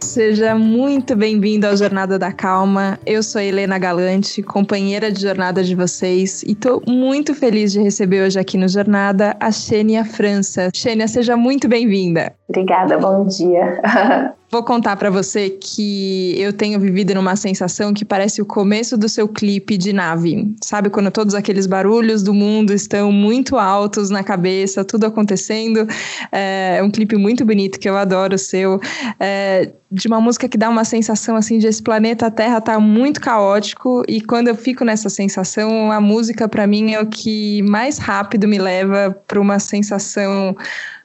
seja 0.00 0.54
muito 0.54 1.14
bem-vindo 1.16 1.66
ao 1.66 1.76
Jornada 1.76 2.18
da 2.18 2.32
Calma. 2.32 2.98
Eu 3.04 3.22
sou 3.22 3.40
Helena 3.40 3.78
Galante, 3.78 4.42
companheira 4.42 5.10
de 5.10 5.20
jornada 5.20 5.62
de 5.62 5.74
vocês, 5.74 6.42
e 6.42 6.52
estou 6.52 6.82
muito 6.86 7.34
feliz 7.34 7.72
de 7.72 7.80
receber 7.80 8.22
hoje 8.22 8.38
aqui 8.38 8.56
no 8.56 8.68
Jornada 8.68 9.36
a 9.40 9.50
Xênia 9.50 10.04
França. 10.04 10.70
Xênia, 10.74 11.08
seja 11.08 11.36
muito 11.36 11.68
bem-vinda. 11.68 12.34
Obrigada, 12.52 12.98
bom 12.98 13.24
dia. 13.24 13.80
Vou 14.52 14.62
contar 14.62 14.96
para 14.96 15.08
você 15.08 15.48
que 15.48 16.38
eu 16.38 16.52
tenho 16.52 16.78
vivido 16.78 17.14
numa 17.14 17.34
sensação 17.36 17.94
que 17.94 18.04
parece 18.04 18.42
o 18.42 18.44
começo 18.44 18.98
do 18.98 19.08
seu 19.08 19.26
clipe 19.26 19.78
de 19.78 19.94
nave. 19.94 20.54
Sabe 20.62 20.90
quando 20.90 21.10
todos 21.10 21.34
aqueles 21.34 21.66
barulhos 21.66 22.22
do 22.22 22.34
mundo 22.34 22.74
estão 22.74 23.10
muito 23.10 23.56
altos 23.56 24.10
na 24.10 24.22
cabeça, 24.22 24.84
tudo 24.84 25.06
acontecendo? 25.06 25.88
É 26.30 26.82
um 26.84 26.90
clipe 26.90 27.16
muito 27.16 27.46
bonito 27.46 27.80
que 27.80 27.88
eu 27.88 27.96
adoro 27.96 28.34
o 28.34 28.38
seu. 28.38 28.78
É, 29.18 29.72
de 29.90 30.06
uma 30.06 30.20
música 30.20 30.46
que 30.46 30.58
dá 30.58 30.68
uma 30.68 30.84
sensação 30.84 31.34
assim 31.34 31.58
de 31.58 31.66
esse 31.66 31.82
planeta 31.82 32.30
Terra 32.30 32.60
tá 32.60 32.78
muito 32.78 33.20
caótico 33.22 34.02
e 34.06 34.20
quando 34.20 34.48
eu 34.48 34.54
fico 34.54 34.84
nessa 34.84 35.08
sensação, 35.08 35.90
a 35.90 36.00
música 36.00 36.46
para 36.46 36.66
mim 36.66 36.92
é 36.92 37.00
o 37.00 37.06
que 37.06 37.62
mais 37.62 37.98
rápido 37.98 38.46
me 38.46 38.58
leva 38.58 39.16
para 39.26 39.40
uma 39.40 39.58
sensação 39.58 40.54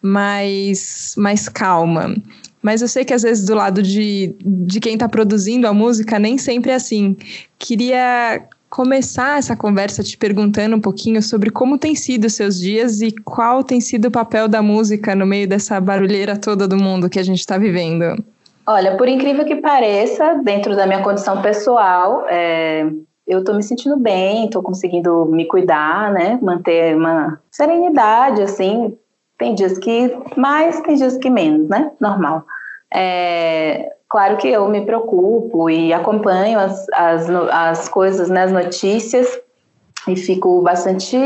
mais 0.01 1.13
mais 1.17 1.49
calma. 1.49 2.15
Mas 2.61 2.81
eu 2.81 2.87
sei 2.87 3.05
que 3.05 3.13
às 3.13 3.23
vezes 3.23 3.45
do 3.45 3.55
lado 3.55 3.81
de, 3.81 4.35
de 4.41 4.79
quem 4.79 4.95
está 4.95 5.07
produzindo 5.07 5.67
a 5.67 5.73
música 5.73 6.19
nem 6.19 6.37
sempre 6.37 6.71
é 6.71 6.75
assim. 6.75 7.15
Queria 7.57 8.41
começar 8.69 9.37
essa 9.37 9.55
conversa 9.55 10.03
te 10.03 10.17
perguntando 10.17 10.75
um 10.75 10.81
pouquinho 10.81 11.21
sobre 11.21 11.49
como 11.49 11.77
tem 11.77 11.95
sido 11.95 12.25
os 12.25 12.33
seus 12.33 12.59
dias 12.59 13.01
e 13.01 13.11
qual 13.11 13.63
tem 13.63 13.79
sido 13.79 14.09
o 14.09 14.11
papel 14.11 14.47
da 14.47 14.61
música 14.61 15.15
no 15.15 15.25
meio 15.25 15.47
dessa 15.47 15.79
barulheira 15.79 16.37
toda 16.37 16.67
do 16.67 16.77
mundo 16.77 17.09
que 17.09 17.19
a 17.19 17.23
gente 17.23 17.39
está 17.39 17.57
vivendo. 17.57 18.21
Olha, 18.65 18.97
por 18.97 19.07
incrível 19.07 19.45
que 19.45 19.55
pareça, 19.55 20.41
dentro 20.43 20.75
da 20.75 20.85
minha 20.85 21.01
condição 21.01 21.41
pessoal, 21.41 22.25
é, 22.27 22.85
eu 23.25 23.39
estou 23.39 23.55
me 23.55 23.63
sentindo 23.63 23.95
bem, 23.95 24.45
estou 24.45 24.61
conseguindo 24.61 25.25
me 25.25 25.45
cuidar, 25.45 26.11
né? 26.11 26.37
Manter 26.41 26.97
uma 26.97 27.39
serenidade, 27.49 28.41
assim. 28.41 28.97
Tem 29.37 29.53
dias 29.53 29.77
que 29.77 30.17
mais, 30.35 30.81
tem 30.81 30.95
dias 30.95 31.17
que 31.17 31.29
menos, 31.29 31.69
né? 31.69 31.91
Normal. 31.99 32.43
É, 32.93 33.89
claro 34.09 34.37
que 34.37 34.47
eu 34.47 34.67
me 34.69 34.81
preocupo 34.85 35.69
e 35.69 35.93
acompanho 35.93 36.59
as, 36.59 36.87
as, 36.89 37.29
as 37.29 37.89
coisas, 37.89 38.29
né, 38.29 38.43
as 38.43 38.51
notícias, 38.51 39.39
e 40.07 40.15
fico 40.15 40.61
bastante 40.61 41.17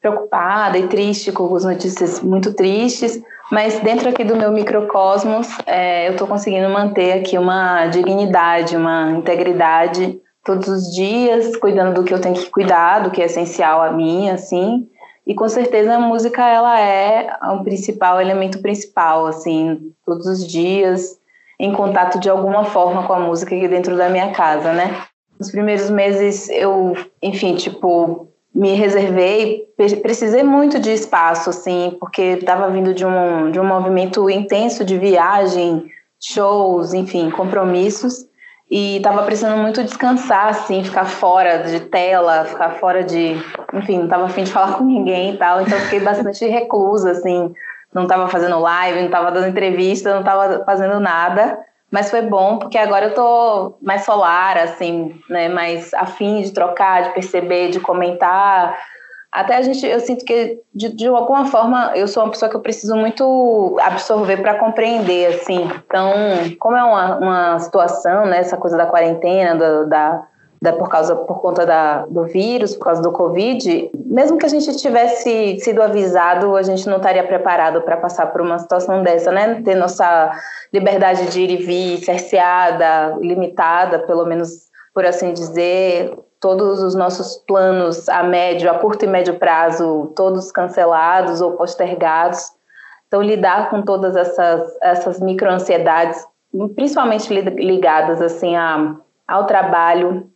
preocupada 0.00 0.78
e 0.78 0.86
triste 0.86 1.32
com 1.32 1.54
as 1.56 1.64
notícias 1.64 2.20
muito 2.20 2.54
tristes, 2.54 3.20
mas 3.50 3.80
dentro 3.80 4.08
aqui 4.08 4.24
do 4.24 4.36
meu 4.36 4.52
microcosmos, 4.52 5.48
é, 5.66 6.06
eu 6.06 6.12
estou 6.12 6.26
conseguindo 6.26 6.68
manter 6.68 7.12
aqui 7.12 7.38
uma 7.38 7.86
dignidade, 7.86 8.76
uma 8.76 9.10
integridade 9.12 10.20
todos 10.44 10.68
os 10.68 10.94
dias, 10.94 11.56
cuidando 11.56 11.94
do 11.94 12.04
que 12.04 12.12
eu 12.12 12.20
tenho 12.20 12.34
que 12.34 12.48
cuidar, 12.50 13.00
do 13.00 13.10
que 13.10 13.20
é 13.20 13.24
essencial 13.24 13.82
a 13.82 13.90
mim, 13.90 14.30
assim, 14.30 14.86
e 15.28 15.34
com 15.34 15.46
certeza 15.46 15.96
a 15.96 16.00
música 16.00 16.42
ela 16.48 16.80
é 16.80 17.36
o 17.52 17.62
principal 17.62 18.18
elemento 18.18 18.62
principal, 18.62 19.26
assim, 19.26 19.92
todos 20.06 20.26
os 20.26 20.46
dias 20.46 21.18
em 21.60 21.70
contato 21.70 22.18
de 22.18 22.30
alguma 22.30 22.64
forma 22.64 23.06
com 23.06 23.12
a 23.12 23.20
música 23.20 23.54
aqui 23.54 23.68
dentro 23.68 23.94
da 23.94 24.08
minha 24.08 24.32
casa, 24.32 24.72
né? 24.72 25.02
Nos 25.38 25.50
primeiros 25.50 25.90
meses 25.90 26.48
eu, 26.48 26.96
enfim, 27.22 27.56
tipo, 27.56 28.28
me 28.54 28.72
reservei, 28.72 29.66
precisei 30.00 30.42
muito 30.42 30.80
de 30.80 30.92
espaço, 30.92 31.50
assim, 31.50 31.94
porque 32.00 32.22
estava 32.22 32.70
vindo 32.70 32.94
de 32.94 33.04
um, 33.04 33.50
de 33.50 33.60
um 33.60 33.66
movimento 33.66 34.30
intenso 34.30 34.82
de 34.82 34.96
viagem, 34.96 35.90
shows, 36.18 36.94
enfim, 36.94 37.30
compromissos 37.30 38.27
e 38.70 38.98
estava 38.98 39.22
precisando 39.22 39.56
muito 39.56 39.82
descansar, 39.82 40.48
assim, 40.48 40.84
ficar 40.84 41.06
fora 41.06 41.58
de 41.58 41.80
tela, 41.80 42.44
ficar 42.44 42.70
fora 42.72 43.02
de, 43.02 43.34
enfim, 43.72 43.96
não 43.96 44.04
estava 44.04 44.26
afim 44.26 44.44
de 44.44 44.52
falar 44.52 44.74
com 44.74 44.84
ninguém 44.84 45.34
e 45.34 45.36
tal, 45.38 45.62
então 45.62 45.78
fiquei 45.80 46.00
bastante 46.00 46.44
reclusa, 46.46 47.12
assim, 47.12 47.54
não 47.92 48.02
estava 48.02 48.28
fazendo 48.28 48.58
live, 48.58 48.98
não 48.98 49.06
estava 49.06 49.32
dando 49.32 49.48
entrevista, 49.48 50.12
não 50.12 50.20
estava 50.20 50.64
fazendo 50.64 51.00
nada, 51.00 51.58
mas 51.90 52.10
foi 52.10 52.20
bom 52.20 52.58
porque 52.58 52.76
agora 52.76 53.06
eu 53.06 53.14
tô 53.14 53.78
mais 53.80 54.04
solar, 54.04 54.58
assim, 54.58 55.18
né, 55.30 55.48
mais 55.48 55.94
afim 55.94 56.42
de 56.42 56.52
trocar, 56.52 57.04
de 57.04 57.14
perceber, 57.14 57.70
de 57.70 57.80
comentar, 57.80 58.78
até 59.30 59.56
a 59.56 59.62
gente, 59.62 59.86
eu 59.86 60.00
sinto 60.00 60.24
que 60.24 60.58
de, 60.74 60.88
de 60.88 61.06
alguma 61.06 61.44
forma 61.46 61.92
eu 61.94 62.08
sou 62.08 62.22
uma 62.22 62.30
pessoa 62.30 62.48
que 62.48 62.56
eu 62.56 62.60
preciso 62.60 62.96
muito 62.96 63.76
absorver 63.82 64.38
para 64.38 64.58
compreender, 64.58 65.34
assim. 65.34 65.68
Então, 65.86 66.12
como 66.58 66.76
é 66.76 66.82
uma, 66.82 67.16
uma 67.18 67.58
situação, 67.58 68.24
né, 68.26 68.38
essa 68.38 68.56
coisa 68.56 68.76
da 68.76 68.86
quarentena, 68.86 69.84
da, 69.86 70.22
da, 70.62 70.72
por 70.72 70.88
causa 70.88 71.14
por 71.14 71.42
conta 71.42 71.66
da, 71.66 72.06
do 72.06 72.24
vírus, 72.24 72.74
por 72.74 72.86
causa 72.86 73.02
do 73.02 73.12
Covid, 73.12 73.90
mesmo 74.06 74.38
que 74.38 74.46
a 74.46 74.48
gente 74.48 74.74
tivesse 74.78 75.60
sido 75.60 75.82
avisado, 75.82 76.56
a 76.56 76.62
gente 76.62 76.88
não 76.88 76.96
estaria 76.96 77.22
preparado 77.22 77.82
para 77.82 77.98
passar 77.98 78.26
por 78.32 78.40
uma 78.40 78.58
situação 78.58 79.02
dessa, 79.02 79.30
né? 79.30 79.60
Ter 79.62 79.74
nossa 79.74 80.32
liberdade 80.72 81.26
de 81.30 81.40
ir 81.42 81.50
e 81.50 81.56
vir 81.56 81.98
cerceada, 81.98 83.16
limitada, 83.20 83.98
pelo 84.00 84.24
menos 84.24 84.67
por 84.94 85.04
assim 85.04 85.32
dizer, 85.32 86.16
todos 86.40 86.82
os 86.82 86.94
nossos 86.94 87.36
planos 87.46 88.08
a 88.08 88.22
médio, 88.22 88.70
a 88.70 88.78
curto 88.78 89.04
e 89.04 89.08
médio 89.08 89.38
prazo, 89.38 90.12
todos 90.16 90.52
cancelados 90.52 91.40
ou 91.40 91.52
postergados. 91.52 92.52
Então, 93.06 93.22
lidar 93.22 93.70
com 93.70 93.82
todas 93.82 94.16
essas, 94.16 94.76
essas 94.82 95.20
microansiedades, 95.20 96.26
principalmente 96.74 97.32
ligadas 97.32 98.20
assim 98.20 98.54
a, 98.54 98.96
ao 99.26 99.46
trabalho, 99.46 100.30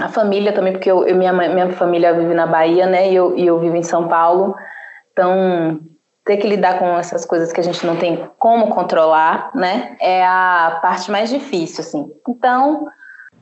à 0.00 0.08
família 0.08 0.52
também, 0.52 0.72
porque 0.72 0.90
eu, 0.90 1.06
eu, 1.06 1.14
minha, 1.16 1.32
minha 1.32 1.70
família 1.72 2.14
vive 2.14 2.34
na 2.34 2.46
Bahia, 2.46 2.86
né, 2.86 3.10
e 3.10 3.14
eu, 3.14 3.36
e 3.36 3.46
eu 3.46 3.58
vivo 3.58 3.76
em 3.76 3.82
São 3.82 4.08
Paulo. 4.08 4.54
Então, 5.12 5.80
ter 6.24 6.38
que 6.38 6.48
lidar 6.48 6.78
com 6.78 6.86
essas 6.98 7.24
coisas 7.26 7.52
que 7.52 7.60
a 7.60 7.64
gente 7.64 7.84
não 7.86 7.96
tem 7.96 8.28
como 8.38 8.68
controlar, 8.70 9.50
né, 9.54 9.96
é 10.00 10.24
a 10.24 10.78
parte 10.82 11.10
mais 11.10 11.28
difícil, 11.28 11.82
assim. 11.82 12.10
Então, 12.26 12.86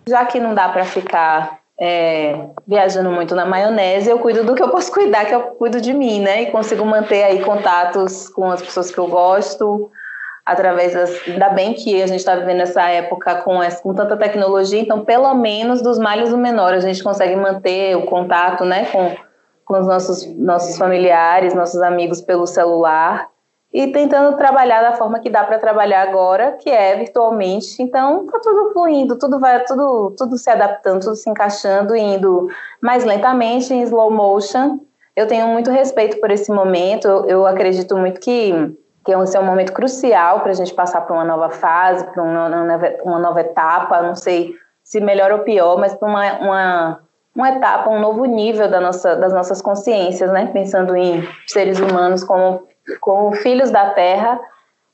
já 0.06 0.24
que 0.24 0.40
não 0.40 0.54
dá 0.54 0.68
para 0.68 0.84
ficar 0.84 1.58
é, 1.78 2.46
viajando 2.66 3.10
muito 3.10 3.34
na 3.34 3.44
maionese, 3.44 4.08
eu 4.08 4.18
cuido 4.18 4.44
do 4.44 4.54
que 4.54 4.62
eu 4.62 4.68
posso 4.68 4.92
cuidar, 4.92 5.24
que 5.24 5.34
eu 5.34 5.42
cuido 5.42 5.80
de 5.80 5.92
mim, 5.92 6.20
né? 6.20 6.42
E 6.42 6.50
consigo 6.50 6.84
manter 6.84 7.24
aí 7.24 7.42
contatos 7.42 8.28
com 8.28 8.50
as 8.50 8.62
pessoas 8.62 8.90
que 8.90 8.98
eu 8.98 9.08
gosto, 9.08 9.90
através 10.44 10.92
das. 10.92 11.26
Ainda 11.26 11.48
bem 11.48 11.74
que 11.74 12.02
a 12.02 12.06
gente 12.06 12.20
está 12.20 12.36
vivendo 12.36 12.60
essa 12.60 12.82
época 12.88 13.36
com, 13.36 13.62
essa, 13.62 13.82
com 13.82 13.94
tanta 13.94 14.16
tecnologia, 14.16 14.80
então, 14.80 15.04
pelo 15.04 15.32
menos 15.34 15.82
dos 15.82 15.98
males 15.98 16.32
o 16.32 16.38
menor, 16.38 16.74
a 16.74 16.80
gente 16.80 17.02
consegue 17.02 17.34
manter 17.34 17.96
o 17.96 18.06
contato, 18.06 18.64
né, 18.64 18.86
com, 18.86 19.16
com 19.64 19.80
os 19.80 19.86
nossos, 19.86 20.26
nossos 20.36 20.76
familiares, 20.76 21.54
nossos 21.54 21.80
amigos 21.80 22.20
pelo 22.20 22.46
celular 22.46 23.31
e 23.72 23.86
tentando 23.86 24.36
trabalhar 24.36 24.82
da 24.82 24.92
forma 24.92 25.18
que 25.18 25.30
dá 25.30 25.42
para 25.44 25.58
trabalhar 25.58 26.02
agora, 26.02 26.52
que 26.52 26.68
é 26.68 26.96
virtualmente. 26.96 27.82
Então, 27.82 28.26
tá 28.26 28.38
tudo 28.38 28.72
fluindo, 28.72 29.18
tudo 29.18 29.40
vai, 29.40 29.64
tudo, 29.64 30.14
tudo 30.16 30.36
se 30.36 30.50
adaptando, 30.50 31.00
tudo 31.00 31.16
se 31.16 31.30
encaixando, 31.30 31.96
indo 31.96 32.48
mais 32.82 33.04
lentamente 33.04 33.72
em 33.72 33.82
slow 33.82 34.10
motion. 34.10 34.78
Eu 35.16 35.26
tenho 35.26 35.46
muito 35.48 35.70
respeito 35.70 36.20
por 36.20 36.30
esse 36.30 36.50
momento. 36.52 37.08
Eu, 37.08 37.24
eu 37.26 37.46
acredito 37.46 37.96
muito 37.96 38.20
que 38.20 38.76
que 39.04 39.10
esse 39.12 39.36
é 39.36 39.40
um 39.40 39.44
momento 39.44 39.72
crucial 39.72 40.42
para 40.42 40.52
a 40.52 40.54
gente 40.54 40.72
passar 40.72 41.00
para 41.00 41.12
uma 41.12 41.24
nova 41.24 41.50
fase, 41.50 42.04
para 42.12 42.22
uma, 42.22 42.46
uma, 43.02 43.18
nova 43.18 43.40
etapa. 43.40 44.00
Não 44.00 44.14
sei 44.14 44.54
se 44.84 45.00
melhor 45.00 45.32
ou 45.32 45.40
pior, 45.40 45.76
mas 45.76 45.92
para 45.92 46.08
uma, 46.08 46.32
uma 46.38 47.00
uma 47.34 47.48
etapa, 47.48 47.88
um 47.88 47.98
novo 47.98 48.26
nível 48.26 48.68
da 48.68 48.78
nossa, 48.80 49.16
das 49.16 49.32
nossas 49.32 49.62
consciências, 49.62 50.30
né? 50.30 50.50
Pensando 50.52 50.94
em 50.94 51.26
seres 51.46 51.80
humanos 51.80 52.22
como 52.22 52.62
com 53.00 53.32
filhos 53.32 53.70
da 53.70 53.90
Terra 53.90 54.40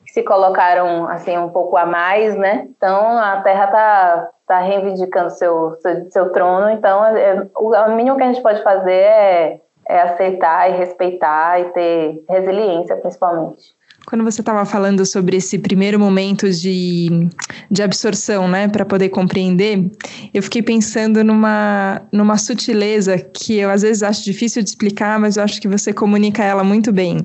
que 0.09 0.13
se 0.13 0.23
colocaram 0.23 1.07
assim 1.07 1.37
um 1.37 1.49
pouco 1.49 1.77
a 1.77 1.85
mais, 1.85 2.35
né? 2.35 2.67
Então 2.75 3.17
a 3.17 3.41
Terra 3.41 3.65
está 3.65 4.29
tá 4.47 4.59
reivindicando 4.59 5.29
seu, 5.29 5.77
seu, 5.81 6.11
seu 6.11 6.31
trono. 6.31 6.69
Então 6.71 7.05
é, 7.05 7.47
o, 7.55 7.71
o 7.71 7.95
mínimo 7.95 8.17
que 8.17 8.23
a 8.23 8.27
gente 8.27 8.41
pode 8.41 8.63
fazer 8.63 8.91
é, 8.91 9.61
é 9.87 10.01
aceitar 10.01 10.69
e 10.71 10.77
respeitar 10.77 11.59
e 11.59 11.65
ter 11.65 12.23
resiliência, 12.27 12.95
principalmente. 12.97 13.77
Quando 14.07 14.23
você 14.23 14.41
estava 14.41 14.65
falando 14.65 15.05
sobre 15.05 15.37
esse 15.37 15.59
primeiro 15.59 15.99
momento 15.99 16.49
de, 16.49 17.29
de 17.69 17.83
absorção, 17.83 18.47
né, 18.47 18.67
para 18.67 18.83
poder 18.83 19.09
compreender, 19.09 19.91
eu 20.33 20.41
fiquei 20.41 20.63
pensando 20.63 21.23
numa, 21.23 22.01
numa 22.11 22.37
sutileza 22.37 23.19
que 23.19 23.59
eu 23.59 23.69
às 23.69 23.83
vezes 23.83 24.01
acho 24.01 24.23
difícil 24.23 24.63
de 24.63 24.69
explicar, 24.69 25.19
mas 25.19 25.37
eu 25.37 25.43
acho 25.43 25.61
que 25.61 25.67
você 25.67 25.93
comunica 25.93 26.43
ela 26.43 26.63
muito 26.63 26.91
bem 26.91 27.17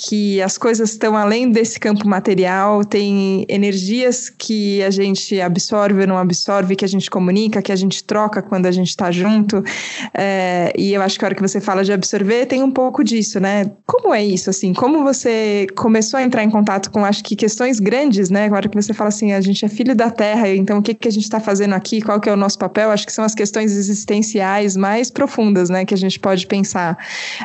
que 0.00 0.40
as 0.40 0.56
coisas 0.56 0.90
estão 0.90 1.16
além 1.16 1.50
desse 1.50 1.80
campo 1.80 2.06
material, 2.06 2.84
tem 2.84 3.44
energias 3.48 4.30
que 4.30 4.80
a 4.84 4.90
gente 4.90 5.40
absorve 5.40 6.02
ou 6.02 6.06
não 6.06 6.16
absorve, 6.16 6.76
que 6.76 6.84
a 6.84 6.88
gente 6.88 7.10
comunica, 7.10 7.60
que 7.60 7.72
a 7.72 7.76
gente 7.76 8.04
troca 8.04 8.40
quando 8.40 8.66
a 8.66 8.70
gente 8.70 8.90
está 8.90 9.10
junto. 9.10 9.60
É, 10.14 10.72
e 10.78 10.94
eu 10.94 11.02
acho 11.02 11.18
que 11.18 11.24
a 11.24 11.26
hora 11.26 11.34
que 11.34 11.42
você 11.42 11.60
fala 11.60 11.82
de 11.82 11.92
absorver, 11.92 12.46
tem 12.46 12.62
um 12.62 12.70
pouco 12.70 13.02
disso, 13.02 13.40
né? 13.40 13.68
Como 13.84 14.14
é 14.14 14.24
isso, 14.24 14.48
assim? 14.48 14.72
Como 14.72 15.02
você 15.02 15.66
começou 15.74 16.18
a 16.18 16.22
entrar 16.22 16.44
em 16.44 16.50
contato 16.50 16.92
com, 16.92 17.04
acho 17.04 17.24
que, 17.24 17.34
questões 17.34 17.80
grandes, 17.80 18.30
né? 18.30 18.44
Agora 18.44 18.68
que 18.68 18.80
você 18.80 18.94
fala 18.94 19.08
assim, 19.08 19.32
a 19.32 19.40
gente 19.40 19.64
é 19.64 19.68
filho 19.68 19.96
da 19.96 20.10
Terra, 20.10 20.48
então 20.48 20.78
o 20.78 20.82
que, 20.82 20.94
que 20.94 21.08
a 21.08 21.12
gente 21.12 21.24
está 21.24 21.40
fazendo 21.40 21.74
aqui? 21.74 22.00
Qual 22.00 22.20
que 22.20 22.28
é 22.28 22.32
o 22.32 22.36
nosso 22.36 22.56
papel? 22.56 22.92
Acho 22.92 23.04
que 23.04 23.12
são 23.12 23.24
as 23.24 23.34
questões 23.34 23.72
existenciais 23.76 24.76
mais 24.76 25.10
profundas, 25.10 25.68
né? 25.68 25.84
Que 25.84 25.94
a 25.94 25.98
gente 25.98 26.20
pode 26.20 26.46
pensar. 26.46 26.96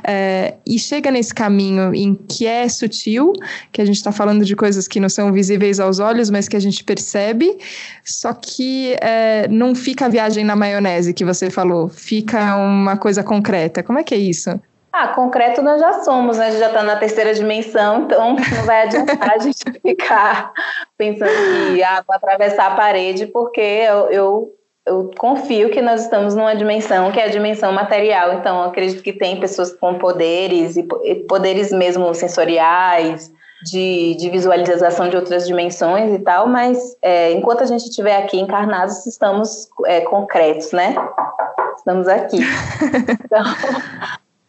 É, 0.03 0.53
e 0.67 0.77
chega 0.77 1.09
nesse 1.09 1.33
caminho 1.33 1.95
em 1.95 2.13
que 2.13 2.42
é 2.45 2.67
sutil, 2.67 3.33
que 3.71 3.81
a 3.81 3.85
gente 3.85 3.95
está 3.95 4.11
falando 4.11 4.45
de 4.45 4.55
coisas 4.55 4.87
que 4.87 4.99
não 4.99 5.09
são 5.09 5.31
visíveis 5.31 5.79
aos 5.79 5.99
olhos, 5.99 6.29
mas 6.29 6.47
que 6.47 6.55
a 6.55 6.59
gente 6.59 6.83
percebe, 6.83 7.57
só 8.03 8.33
que 8.33 8.95
é, 9.01 9.47
não 9.47 9.75
fica 9.75 10.05
a 10.05 10.09
viagem 10.09 10.43
na 10.43 10.55
maionese 10.55 11.13
que 11.13 11.25
você 11.25 11.49
falou, 11.49 11.89
fica 11.89 12.55
uma 12.55 12.97
coisa 12.97 13.23
concreta. 13.23 13.83
Como 13.83 13.99
é 13.99 14.03
que 14.03 14.13
é 14.13 14.17
isso? 14.17 14.59
Ah, 14.93 15.07
concreto 15.07 15.63
nós 15.63 15.81
já 15.81 16.03
somos, 16.03 16.37
né? 16.37 16.47
A 16.47 16.51
gente 16.51 16.59
já 16.59 16.67
está 16.67 16.83
na 16.83 16.95
terceira 16.95 17.33
dimensão, 17.33 18.03
então 18.03 18.35
não 18.35 18.63
vai 18.63 18.83
adiantar 18.83 19.31
a 19.31 19.39
gente 19.39 19.63
ficar 19.81 20.53
pensando 20.95 21.31
que 21.73 21.81
ah, 21.81 22.03
vou 22.05 22.15
atravessar 22.15 22.67
a 22.67 22.75
parede, 22.75 23.25
porque 23.25 23.59
eu, 23.59 24.11
eu 24.11 24.53
eu 24.85 25.11
confio 25.17 25.69
que 25.69 25.81
nós 25.81 26.03
estamos 26.03 26.35
numa 26.35 26.55
dimensão 26.55 27.11
que 27.11 27.19
é 27.19 27.25
a 27.25 27.29
dimensão 27.29 27.71
material. 27.71 28.33
Então, 28.33 28.63
acredito 28.63 29.01
que 29.01 29.13
tem 29.13 29.39
pessoas 29.39 29.71
com 29.71 29.97
poderes 29.97 30.75
e 30.75 30.83
poderes 31.27 31.71
mesmo 31.71 32.13
sensoriais, 32.13 33.31
de, 33.63 34.15
de 34.15 34.29
visualização 34.29 35.09
de 35.09 35.15
outras 35.15 35.47
dimensões 35.47 36.13
e 36.13 36.19
tal, 36.19 36.47
mas 36.47 36.97
é, 37.01 37.31
enquanto 37.31 37.63
a 37.63 37.65
gente 37.65 37.85
estiver 37.85 38.17
aqui 38.17 38.39
encarnados, 38.39 39.05
estamos 39.05 39.69
é, 39.85 40.01
concretos, 40.01 40.71
né? 40.71 40.95
Estamos 41.77 42.07
aqui. 42.07 42.39
Então, 43.25 43.43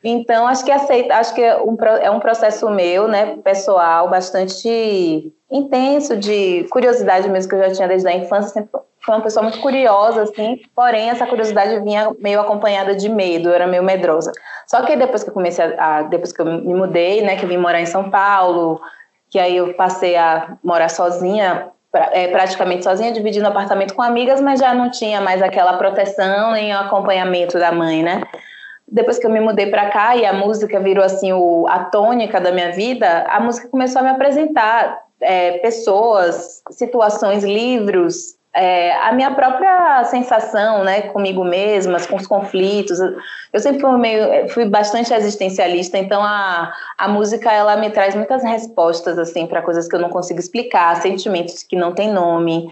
então 0.07 0.47
acho 0.47 0.63
que 0.67 0.71
aceita, 0.71 1.15
acho 1.15 1.35
que 1.35 1.41
é 1.41 1.57
um, 1.57 1.77
é 2.03 2.11
um 2.11 2.21
processo 2.21 2.69
meu, 2.69 3.09
né, 3.09 3.39
pessoal, 3.39 4.11
bastante 4.11 5.33
intenso 5.51 6.15
de 6.15 6.67
curiosidade 6.71 7.27
mesmo 7.31 7.49
que 7.49 7.55
eu 7.55 7.61
já 7.61 7.73
tinha 7.73 7.89
desde 7.89 8.07
a 8.07 8.15
infância, 8.15 8.51
sempre 8.51 8.79
foi 9.05 9.15
uma 9.15 9.21
pessoa 9.21 9.43
muito 9.43 9.61
curiosa, 9.61 10.23
assim, 10.23 10.61
porém 10.75 11.11
essa 11.11 11.27
curiosidade 11.27 11.79
vinha 11.81 12.11
meio 12.19 12.41
acompanhada 12.41 12.95
de 12.95 13.09
medo, 13.09 13.51
eu 13.51 13.55
era 13.55 13.67
meio 13.67 13.83
medrosa. 13.83 14.33
Só 14.67 14.83
que 14.83 14.97
depois 14.97 15.23
que 15.23 15.31
eu 15.31 15.35
comecei 15.35 15.65
a, 15.65 15.99
a, 15.99 16.03
depois 16.03 16.33
que 16.33 16.41
eu 16.41 16.47
me 16.47 16.75
mudei, 16.75 17.23
né, 17.23 17.37
que 17.37 17.45
eu 17.45 17.49
vim 17.49 17.59
morar 17.59 17.81
em 17.81 17.87
São 17.87 18.11
Paulo, 18.11 18.81
que 19.29 19.39
aí 19.39 19.57
eu 19.57 19.75
passei 19.75 20.17
a 20.17 20.57
morar 20.63 20.89
sozinha, 20.89 21.69
pra, 21.93 22.11
é, 22.13 22.29
praticamente 22.29 22.83
sozinha, 22.83 23.13
dividindo 23.13 23.47
apartamento 23.47 23.95
com 23.95 24.01
amigas, 24.01 24.41
mas 24.41 24.59
já 24.59 24.73
não 24.73 24.91
tinha 24.91 25.21
mais 25.21 25.43
aquela 25.43 25.75
proteção 25.77 26.53
nem 26.53 26.73
o 26.73 26.79
acompanhamento 26.79 27.59
da 27.59 27.73
mãe, 27.73 28.03
né? 28.03 28.23
Depois 28.89 29.19
que 29.19 29.27
eu 29.27 29.31
me 29.31 29.41
mudei 29.41 29.67
para 29.67 29.91
cá 29.91 30.17
e 30.17 30.25
a 30.25 30.33
música 30.33 30.81
virou 30.81 31.05
assim 31.05 31.33
o, 31.33 31.67
a 31.69 31.85
tônica 31.85 32.41
da 32.41 32.53
minha 32.53 32.73
vida, 32.73 33.27
a 33.29 33.39
música 33.41 33.69
começou 33.69 34.01
a 34.01 34.05
me 34.05 34.11
apresentar 34.11 35.03
é, 35.21 35.59
pessoas, 35.59 36.63
situações, 36.71 37.45
livros, 37.45 38.37
é, 38.55 38.93
a 38.99 39.13
minha 39.13 39.35
própria 39.35 40.05
sensação, 40.05 40.85
né, 40.85 41.03
comigo 41.03 41.43
mesma, 41.43 41.99
com 42.07 42.17
os 42.17 42.27
conflitos. 42.27 43.01
Eu 43.53 43.61
sempre 43.61 43.81
fui 43.81 43.99
meio, 43.99 44.49
fui 44.51 44.65
bastante 44.65 45.13
existencialista, 45.13 45.99
então 45.99 46.23
a, 46.23 46.73
a 46.97 47.09
música 47.09 47.53
ela 47.53 47.77
me 47.77 47.91
traz 47.91 48.15
muitas 48.15 48.45
respostas 48.45 49.19
assim 49.19 49.47
para 49.47 49.63
coisas 49.63 49.89
que 49.89 49.97
eu 49.97 50.01
não 50.01 50.09
consigo 50.09 50.39
explicar, 50.39 50.95
sentimentos 51.03 51.65
que 51.65 51.75
não 51.75 51.93
têm 51.93 52.13
nome, 52.13 52.69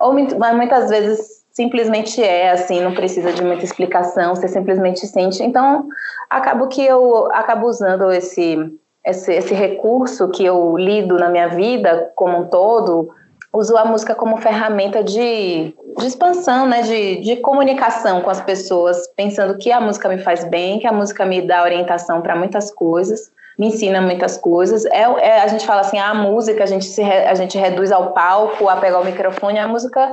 ou 0.00 0.14
muitas 0.14 0.88
vezes 0.88 1.44
simplesmente 1.52 2.22
é 2.22 2.50
assim, 2.50 2.80
não 2.80 2.94
precisa 2.94 3.32
de 3.32 3.42
muita 3.42 3.64
explicação, 3.64 4.34
você 4.34 4.48
simplesmente 4.48 5.06
sente. 5.06 5.42
Então, 5.42 5.86
acabo 6.30 6.68
que 6.68 6.84
eu 6.84 7.30
acabo 7.32 7.66
usando 7.66 8.10
esse 8.10 8.78
esse, 9.04 9.32
esse 9.32 9.54
recurso 9.54 10.28
que 10.30 10.44
eu 10.44 10.76
lido 10.76 11.16
na 11.16 11.28
minha 11.28 11.48
vida 11.48 12.10
como 12.16 12.38
um 12.38 12.48
todo 12.48 13.08
uso 13.56 13.76
a 13.76 13.84
música 13.84 14.14
como 14.14 14.36
ferramenta 14.36 15.02
de, 15.02 15.74
de 15.98 16.06
expansão, 16.06 16.66
né, 16.66 16.82
de, 16.82 17.16
de 17.16 17.36
comunicação 17.36 18.20
com 18.20 18.30
as 18.30 18.40
pessoas, 18.40 19.08
pensando 19.16 19.56
que 19.56 19.72
a 19.72 19.80
música 19.80 20.08
me 20.08 20.18
faz 20.18 20.44
bem, 20.44 20.78
que 20.78 20.86
a 20.86 20.92
música 20.92 21.24
me 21.24 21.40
dá 21.40 21.62
orientação 21.62 22.20
para 22.20 22.36
muitas 22.36 22.70
coisas, 22.70 23.32
me 23.58 23.68
ensina 23.68 24.00
muitas 24.00 24.36
coisas. 24.36 24.84
É, 24.86 25.02
é, 25.02 25.40
a 25.40 25.46
gente 25.48 25.64
fala 25.64 25.80
assim, 25.80 25.98
a 25.98 26.12
música 26.12 26.64
a 26.64 26.66
gente, 26.66 26.84
se 26.84 27.02
a 27.02 27.34
gente 27.34 27.56
reduz 27.56 27.90
ao 27.90 28.12
palco, 28.12 28.68
a 28.68 28.76
pegar 28.76 29.00
o 29.00 29.04
microfone, 29.04 29.58
a 29.58 29.66
música 29.66 30.12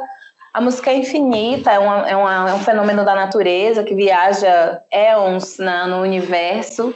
a 0.54 0.62
música 0.62 0.92
é 0.92 0.98
infinita, 0.98 1.72
é, 1.72 1.80
uma, 1.80 2.07
é, 2.07 2.16
uma, 2.16 2.50
é 2.51 2.54
um 2.54 2.60
fenômeno 2.60 3.04
da 3.04 3.16
natureza 3.16 3.84
que 3.84 3.95
viaja 3.95 4.81
éons 4.92 5.57
na, 5.57 5.88
no 5.88 6.04
universo. 6.04 6.94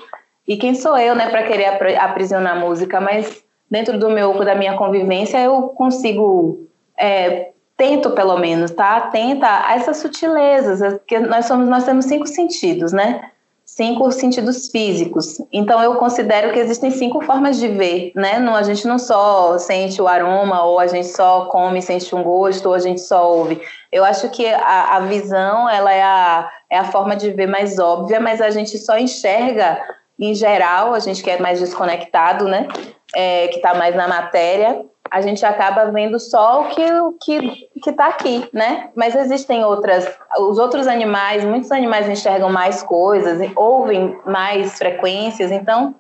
E 0.48 0.58
quem 0.58 0.76
sou 0.76 0.96
eu, 0.96 1.16
né, 1.16 1.28
para 1.28 1.42
querer 1.42 1.66
aprisionar 1.98 2.56
a 2.56 2.60
música? 2.60 3.02
Mas 3.02 3.44
dentro 3.69 4.00
do 4.00 4.10
meu 4.10 4.44
da 4.44 4.56
minha 4.56 4.78
convivência 4.78 5.40
eu 5.40 5.69
consigo 5.69 6.68
é, 6.98 7.52
tento 7.75 8.12
pelo 8.12 8.38
menos 8.38 8.72
tá? 8.72 8.98
Atenta 8.98 9.48
a 9.48 9.75
essas 9.75 9.98
sutilezas 9.98 10.94
porque 10.94 11.19
nós 11.19 11.46
somos 11.46 11.68
nós 11.68 11.84
temos 11.84 12.06
cinco 12.06 12.25
sentidos 12.28 12.92
né? 12.92 13.30
Cinco 13.66 14.10
sentidos 14.14 14.69
físicos. 14.69 15.42
Então 15.52 15.84
eu 15.84 15.96
considero 15.96 16.54
que 16.54 16.60
existem 16.60 16.90
cinco 16.90 17.19
formas 17.22 17.60
de 17.60 17.68
ver 17.68 18.14
né? 18.16 18.40
Não 18.40 18.56
a 18.56 18.64
gente 18.64 18.88
não 18.88 18.98
só 18.98 19.58
sente 19.60 20.02
o 20.02 20.08
aroma 20.08 20.63
ou 20.63 20.80
a 20.80 20.88
gente 20.88 21.08
só 21.08 21.46
come 21.46 21.81
sente 21.81 22.16
um 22.16 22.24
gosto 22.24 22.68
ou 22.68 22.74
a 22.74 22.80
gente 22.80 23.02
só 23.02 23.30
ouve. 23.30 23.62
Eu 23.92 24.06
acho 24.06 24.30
que 24.30 24.48
a, 24.48 24.96
a 24.96 25.00
visão 25.02 25.70
ela 25.70 25.94
é 25.94 26.02
a, 26.02 26.50
é 26.70 26.78
a 26.78 26.86
forma 26.86 27.16
de 27.16 27.31
ver 27.31 27.48
mais 27.48 27.78
óbvia 27.78 28.20
mas 28.20 28.42
a 28.42 28.50
gente 28.50 28.78
só 28.78 28.98
enxerga 28.98 29.78
em 30.18 30.34
geral 30.34 30.94
a 30.94 31.00
gente 31.00 31.22
que 31.22 31.30
é 31.30 31.38
mais 31.38 31.60
desconectado 31.60 32.46
né 32.48 32.68
é, 33.15 33.48
que 33.48 33.57
está 33.57 33.74
mais 33.74 33.95
na 33.95 34.07
matéria, 34.07 34.86
a 35.09 35.21
gente 35.21 35.45
acaba 35.45 35.86
vendo 35.86 36.19
só 36.19 36.62
o 36.62 36.69
que 36.69 36.83
que 37.21 37.68
que 37.81 37.89
está 37.89 38.07
aqui, 38.07 38.50
né? 38.54 38.89
Mas 38.95 39.15
existem 39.15 39.63
outras, 39.63 40.07
os 40.39 40.59
outros 40.59 40.88
animais, 40.88 41.45
muitos 41.45 41.71
animais 41.71 42.09
enxergam 42.09 42.50
mais 42.50 42.83
coisas, 42.83 43.39
ouvem 43.56 44.18
mais 44.25 44.77
frequências. 44.77 45.51
Então, 45.51 45.95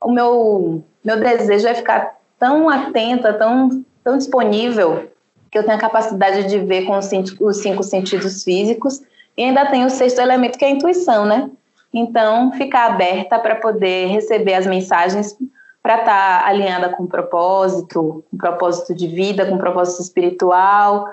o 0.00 0.10
meu 0.10 0.82
meu 1.04 1.18
desejo 1.20 1.68
é 1.68 1.74
ficar 1.74 2.16
tão 2.38 2.68
atenta, 2.68 3.32
tão 3.34 3.84
tão 4.02 4.16
disponível 4.16 5.10
que 5.50 5.58
eu 5.58 5.64
tenho 5.64 5.76
a 5.76 5.80
capacidade 5.80 6.48
de 6.48 6.58
ver 6.58 6.84
com 6.84 6.98
os 6.98 7.56
cinco 7.58 7.82
sentidos 7.82 8.44
físicos 8.44 9.02
e 9.36 9.44
ainda 9.44 9.66
tem 9.66 9.84
o 9.84 9.90
sexto 9.90 10.20
elemento 10.20 10.58
que 10.58 10.64
é 10.64 10.68
a 10.68 10.72
intuição, 10.72 11.24
né? 11.24 11.50
Então, 11.92 12.52
ficar 12.52 12.86
aberta 12.86 13.38
para 13.38 13.54
poder 13.54 14.08
receber 14.08 14.54
as 14.54 14.66
mensagens 14.66 15.36
para 15.82 16.00
estar 16.00 16.42
tá 16.42 16.46
alinhada 16.46 16.90
com 16.90 17.06
propósito, 17.06 18.24
com 18.30 18.36
propósito 18.36 18.94
de 18.94 19.06
vida, 19.06 19.46
com 19.46 19.58
propósito 19.58 20.02
espiritual, 20.02 21.08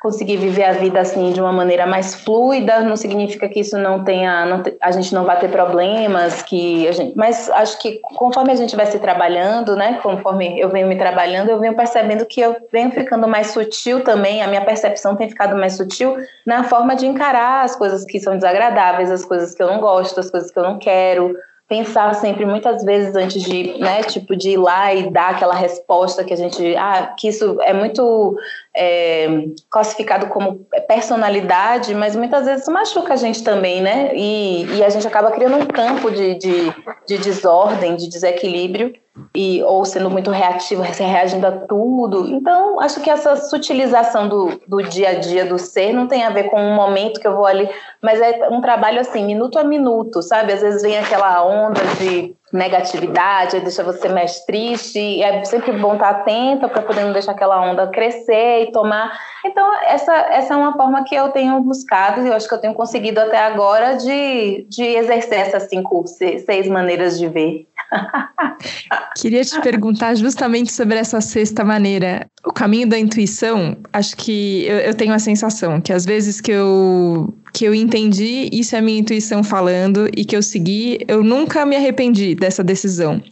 conseguir 0.00 0.36
viver 0.36 0.64
a 0.64 0.72
vida 0.72 1.00
assim 1.00 1.32
de 1.32 1.40
uma 1.40 1.52
maneira 1.52 1.84
mais 1.84 2.14
fluida, 2.14 2.80
não 2.80 2.94
significa 2.94 3.48
que 3.48 3.60
isso 3.60 3.76
não 3.76 4.04
tenha, 4.04 4.46
não 4.46 4.62
te, 4.62 4.76
a 4.80 4.92
gente 4.92 5.12
não 5.12 5.24
vai 5.24 5.38
ter 5.40 5.50
problemas, 5.50 6.40
que 6.40 6.86
a 6.86 6.92
gente, 6.92 7.16
mas 7.16 7.50
acho 7.50 7.78
que 7.80 7.98
conforme 8.00 8.52
a 8.52 8.54
gente 8.54 8.76
vai 8.76 8.86
se 8.86 8.98
trabalhando, 9.00 9.74
né, 9.74 9.98
conforme 10.00 10.58
eu 10.58 10.68
venho 10.68 10.86
me 10.86 10.96
trabalhando, 10.96 11.48
eu 11.48 11.58
venho 11.58 11.74
percebendo 11.74 12.24
que 12.26 12.40
eu 12.40 12.56
venho 12.72 12.92
ficando 12.92 13.26
mais 13.26 13.48
sutil 13.48 14.04
também, 14.04 14.40
a 14.40 14.46
minha 14.46 14.64
percepção 14.64 15.16
tem 15.16 15.28
ficado 15.28 15.56
mais 15.56 15.72
sutil 15.72 16.16
na 16.46 16.62
forma 16.62 16.94
de 16.94 17.04
encarar 17.06 17.64
as 17.64 17.74
coisas 17.74 18.04
que 18.04 18.20
são 18.20 18.36
desagradáveis, 18.36 19.10
as 19.10 19.24
coisas 19.24 19.52
que 19.52 19.62
eu 19.62 19.66
não 19.66 19.80
gosto, 19.80 20.20
as 20.20 20.30
coisas 20.30 20.50
que 20.50 20.58
eu 20.58 20.62
não 20.62 20.78
quero, 20.78 21.36
pensar 21.68 22.14
sempre 22.14 22.46
muitas 22.46 22.82
vezes 22.82 23.14
antes 23.14 23.42
de, 23.42 23.78
né, 23.78 24.02
tipo, 24.02 24.34
de 24.34 24.52
ir 24.52 24.56
lá 24.56 24.94
e 24.94 25.10
dar 25.10 25.30
aquela 25.30 25.54
resposta 25.54 26.24
que 26.24 26.32
a 26.32 26.36
gente, 26.36 26.74
ah, 26.76 27.14
que 27.16 27.28
isso 27.28 27.58
é 27.60 27.74
muito 27.74 28.36
é, 28.74 29.44
classificado 29.70 30.28
como 30.28 30.66
personalidade, 30.88 31.94
mas 31.94 32.16
muitas 32.16 32.46
vezes 32.46 32.66
machuca 32.68 33.12
a 33.12 33.16
gente 33.16 33.44
também, 33.44 33.82
né? 33.82 34.12
E, 34.14 34.64
e 34.76 34.82
a 34.82 34.88
gente 34.88 35.06
acaba 35.06 35.30
criando 35.30 35.56
um 35.56 35.66
campo 35.66 36.10
de, 36.10 36.36
de, 36.36 36.74
de 37.06 37.18
desordem, 37.18 37.96
de 37.96 38.08
desequilíbrio 38.08 38.94
e 39.34 39.62
ou 39.62 39.84
sendo 39.84 40.10
muito 40.10 40.30
reativo, 40.30 40.82
reagindo 40.82 41.46
a 41.46 41.52
tudo. 41.52 42.28
Então, 42.28 42.80
acho 42.80 43.00
que 43.00 43.10
essa 43.10 43.36
sutilização 43.36 44.28
do, 44.28 44.60
do 44.66 44.82
dia 44.82 45.10
a 45.10 45.14
dia 45.14 45.44
do 45.44 45.58
ser 45.58 45.92
não 45.92 46.06
tem 46.06 46.24
a 46.24 46.30
ver 46.30 46.44
com 46.44 46.60
um 46.60 46.74
momento 46.74 47.20
que 47.20 47.26
eu 47.26 47.36
vou 47.36 47.46
ali, 47.46 47.68
mas 48.02 48.20
é 48.20 48.48
um 48.50 48.60
trabalho 48.60 49.00
assim, 49.00 49.24
minuto 49.24 49.58
a 49.58 49.64
minuto, 49.64 50.22
sabe? 50.22 50.52
Às 50.52 50.60
vezes 50.60 50.82
vem 50.82 50.98
aquela 50.98 51.44
onda 51.44 51.80
de 51.98 52.34
negatividade, 52.52 53.60
deixa 53.60 53.82
você 53.82 54.08
mais 54.08 54.40
triste, 54.44 55.22
é 55.22 55.44
sempre 55.44 55.72
bom 55.72 55.94
estar 55.94 56.10
atenta 56.10 56.68
para 56.68 56.82
poder 56.82 57.02
não 57.02 57.12
deixar 57.12 57.32
aquela 57.32 57.60
onda 57.60 57.86
crescer 57.88 58.62
e 58.62 58.72
tomar. 58.72 59.12
Então, 59.48 59.82
essa, 59.84 60.14
essa 60.14 60.54
é 60.54 60.56
uma 60.56 60.74
forma 60.74 61.04
que 61.04 61.14
eu 61.14 61.30
tenho 61.30 61.60
buscado 61.60 62.22
e 62.22 62.28
eu 62.28 62.34
acho 62.34 62.46
que 62.46 62.54
eu 62.54 62.58
tenho 62.58 62.74
conseguido 62.74 63.18
até 63.20 63.38
agora 63.38 63.94
de, 63.94 64.66
de 64.68 64.82
exercer 64.82 65.40
essas 65.40 65.68
cinco, 65.68 66.04
seis 66.06 66.68
maneiras 66.68 67.18
de 67.18 67.28
ver. 67.28 67.66
Queria 69.16 69.42
te 69.42 69.60
perguntar 69.60 70.14
justamente 70.14 70.70
sobre 70.72 70.96
essa 70.96 71.20
sexta 71.20 71.64
maneira. 71.64 72.26
O 72.44 72.52
caminho 72.52 72.86
da 72.88 72.98
intuição, 72.98 73.76
acho 73.92 74.16
que 74.16 74.66
eu, 74.66 74.78
eu, 74.78 74.94
tenho 74.94 75.14
a 75.14 75.18
sensação 75.18 75.80
que 75.80 75.92
às 75.92 76.04
vezes 76.04 76.40
que 76.40 76.52
eu, 76.52 77.34
que 77.52 77.64
eu 77.64 77.74
entendi, 77.74 78.48
isso 78.52 78.74
é 78.74 78.78
a 78.78 78.82
minha 78.82 78.98
intuição 78.98 79.42
falando, 79.42 80.08
e 80.16 80.24
que 80.24 80.36
eu 80.36 80.42
segui, 80.42 80.98
eu 81.08 81.22
nunca 81.22 81.64
me 81.64 81.76
arrependi 81.76 82.34
dessa 82.34 82.62
decisão. 82.62 83.22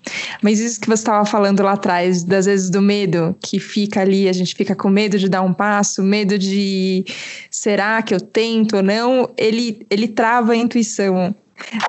Mas 0.42 0.58
isso 0.58 0.80
que 0.80 0.86
você 0.86 1.02
estava 1.02 1.24
falando 1.24 1.62
lá 1.62 1.72
atrás, 1.72 2.24
das 2.24 2.46
vezes 2.46 2.70
do 2.70 2.80
medo, 2.82 3.36
que 3.40 3.58
fica 3.58 4.00
ali, 4.00 4.28
a 4.28 4.32
gente 4.32 4.54
fica 4.54 4.74
com 4.74 4.88
medo 4.88 5.18
de 5.18 5.28
dar 5.28 5.42
um 5.42 5.52
passo, 5.52 6.02
medo 6.02 6.38
de 6.38 7.04
será 7.50 8.02
que 8.02 8.14
eu 8.14 8.20
tento 8.20 8.76
ou 8.76 8.82
não, 8.82 9.30
ele, 9.36 9.86
ele 9.90 10.08
trava 10.08 10.52
a 10.52 10.56
intuição. 10.56 11.34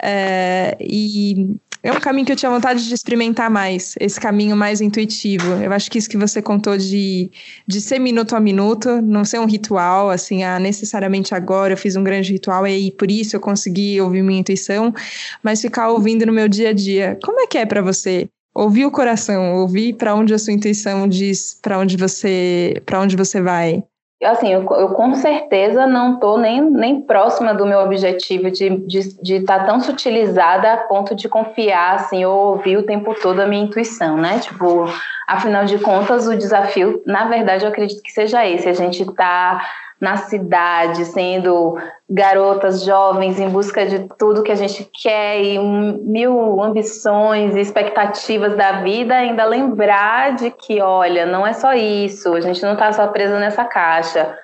É, 0.01 0.77
e 0.79 1.57
é 1.87 1.91
um 1.93 2.01
caminho 2.01 2.25
que 2.25 2.33
eu 2.33 2.35
tinha 2.35 2.51
vontade 2.51 2.85
de 2.85 2.93
experimentar 2.93 3.49
mais, 3.49 3.95
esse 3.97 4.19
caminho 4.19 4.57
mais 4.57 4.81
intuitivo. 4.81 5.53
Eu 5.63 5.71
acho 5.71 5.89
que 5.89 5.97
isso 5.97 6.09
que 6.09 6.17
você 6.17 6.41
contou 6.41 6.77
de, 6.77 7.31
de 7.65 7.79
ser 7.79 7.97
minuto 7.97 8.35
a 8.35 8.41
minuto, 8.41 9.01
não 9.01 9.23
ser 9.23 9.39
um 9.39 9.45
ritual, 9.45 10.09
assim, 10.09 10.43
ah, 10.43 10.59
necessariamente 10.59 11.33
agora 11.33 11.71
eu 11.71 11.77
fiz 11.77 11.95
um 11.95 12.03
grande 12.03 12.33
ritual 12.33 12.67
e 12.67 12.91
por 12.91 13.09
isso 13.09 13.37
eu 13.37 13.39
consegui 13.39 14.01
ouvir 14.01 14.21
minha 14.21 14.41
intuição, 14.41 14.93
mas 15.41 15.61
ficar 15.61 15.89
ouvindo 15.89 16.25
no 16.25 16.33
meu 16.33 16.49
dia 16.49 16.71
a 16.71 16.73
dia. 16.73 17.17
Como 17.23 17.39
é 17.39 17.47
que 17.47 17.57
é 17.57 17.65
para 17.65 17.81
você? 17.81 18.27
Ouvir 18.53 18.85
o 18.85 18.91
coração, 18.91 19.55
ouvir 19.55 19.93
para 19.93 20.13
onde 20.13 20.33
a 20.33 20.37
sua 20.37 20.51
intuição 20.51 21.07
diz, 21.07 21.57
para 21.61 21.79
onde 21.79 21.95
você, 21.95 22.81
para 22.85 22.99
onde 22.99 23.15
você 23.15 23.41
vai 23.41 23.81
assim, 24.23 24.51
eu, 24.51 24.61
eu, 24.71 24.89
com 24.89 25.13
certeza 25.13 25.85
não 25.85 26.15
estou 26.15 26.37
nem, 26.37 26.61
nem 26.61 27.01
próxima 27.01 27.53
do 27.53 27.65
meu 27.65 27.79
objetivo 27.79 28.49
de 28.49 28.65
estar 28.65 28.87
de, 28.87 29.21
de 29.21 29.39
tá 29.41 29.63
tão 29.63 29.79
sutilizada 29.79 30.73
a 30.73 30.77
ponto 30.77 31.15
de 31.15 31.29
confiar, 31.29 31.95
assim, 31.95 32.25
ou 32.25 32.51
ouvir 32.51 32.77
o 32.77 32.83
tempo 32.83 33.13
todo 33.13 33.39
a 33.39 33.45
minha 33.45 33.63
intuição, 33.63 34.17
né? 34.17 34.39
Tipo, 34.39 34.85
afinal 35.27 35.65
de 35.65 35.77
contas, 35.79 36.25
o 36.25 36.37
desafio, 36.37 37.03
na 37.05 37.25
verdade, 37.25 37.65
eu 37.65 37.69
acredito 37.69 38.01
que 38.01 38.11
seja 38.11 38.47
esse, 38.47 38.69
a 38.69 38.73
gente 38.73 39.03
está 39.03 39.61
na 39.99 40.15
cidade, 40.15 41.05
sendo 41.05 41.75
garotas 42.07 42.83
jovens 42.83 43.39
em 43.39 43.49
busca 43.49 43.85
de 43.85 44.07
tudo 44.17 44.43
que 44.43 44.51
a 44.51 44.55
gente 44.55 44.87
quer 45.01 45.41
e 45.41 45.57
mil 45.57 46.61
ambições 46.61 47.55
e 47.55 47.59
expectativas 47.59 48.55
da 48.55 48.83
vida, 48.83 49.15
ainda 49.15 49.43
lembrar 49.45 50.35
de 50.35 50.51
que, 50.51 50.79
olha, 50.79 51.25
não 51.25 51.45
é 51.45 51.53
só 51.53 51.73
isso, 51.73 52.33
a 52.35 52.41
gente 52.41 52.61
não 52.61 52.73
está 52.73 52.93
só 52.93 53.07
presa 53.07 53.39
nessa 53.39 53.65
caixa. 53.65 54.37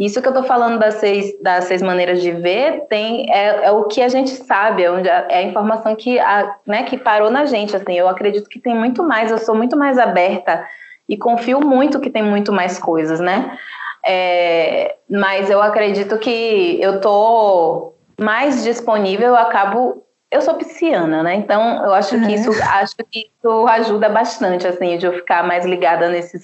Isso 0.00 0.22
que 0.22 0.26
eu 0.26 0.32
estou 0.32 0.46
falando 0.46 0.78
das 0.78 0.94
seis, 0.94 1.38
das 1.42 1.64
seis 1.64 1.82
maneiras 1.82 2.22
de 2.22 2.32
ver 2.32 2.86
tem 2.88 3.30
é, 3.30 3.66
é 3.66 3.70
o 3.70 3.84
que 3.84 4.00
a 4.00 4.08
gente 4.08 4.30
sabe, 4.30 4.82
é, 4.82 4.88
a, 4.88 5.26
é 5.28 5.38
a 5.40 5.42
informação 5.42 5.94
que, 5.94 6.18
a, 6.18 6.56
né, 6.66 6.84
que 6.84 6.96
parou 6.96 7.30
na 7.30 7.44
gente. 7.44 7.76
Assim, 7.76 7.92
eu 7.92 8.08
acredito 8.08 8.48
que 8.48 8.58
tem 8.58 8.74
muito 8.74 9.04
mais, 9.04 9.30
eu 9.30 9.36
sou 9.36 9.54
muito 9.54 9.76
mais 9.76 9.98
aberta 9.98 10.66
e 11.06 11.18
confio 11.18 11.60
muito 11.60 12.00
que 12.00 12.08
tem 12.08 12.22
muito 12.22 12.50
mais 12.50 12.78
coisas, 12.78 13.20
né? 13.20 13.58
É, 14.02 14.96
mas 15.06 15.50
eu 15.50 15.60
acredito 15.60 16.16
que 16.16 16.78
eu 16.80 16.98
tô 17.02 17.92
mais 18.18 18.64
disponível, 18.64 19.28
eu 19.28 19.36
acabo. 19.36 20.02
Eu 20.30 20.40
sou 20.40 20.54
pisciana, 20.54 21.22
né? 21.22 21.34
Então 21.34 21.84
eu 21.84 21.92
acho 21.92 22.10
que 22.10 22.24
uhum. 22.24 22.30
isso 22.30 22.50
acho 22.62 22.96
que 23.10 23.30
isso 23.36 23.66
ajuda 23.66 24.08
bastante, 24.08 24.66
assim, 24.66 24.96
de 24.96 25.04
eu 25.04 25.12
ficar 25.12 25.46
mais 25.46 25.66
ligada 25.66 26.08
nesses, 26.08 26.42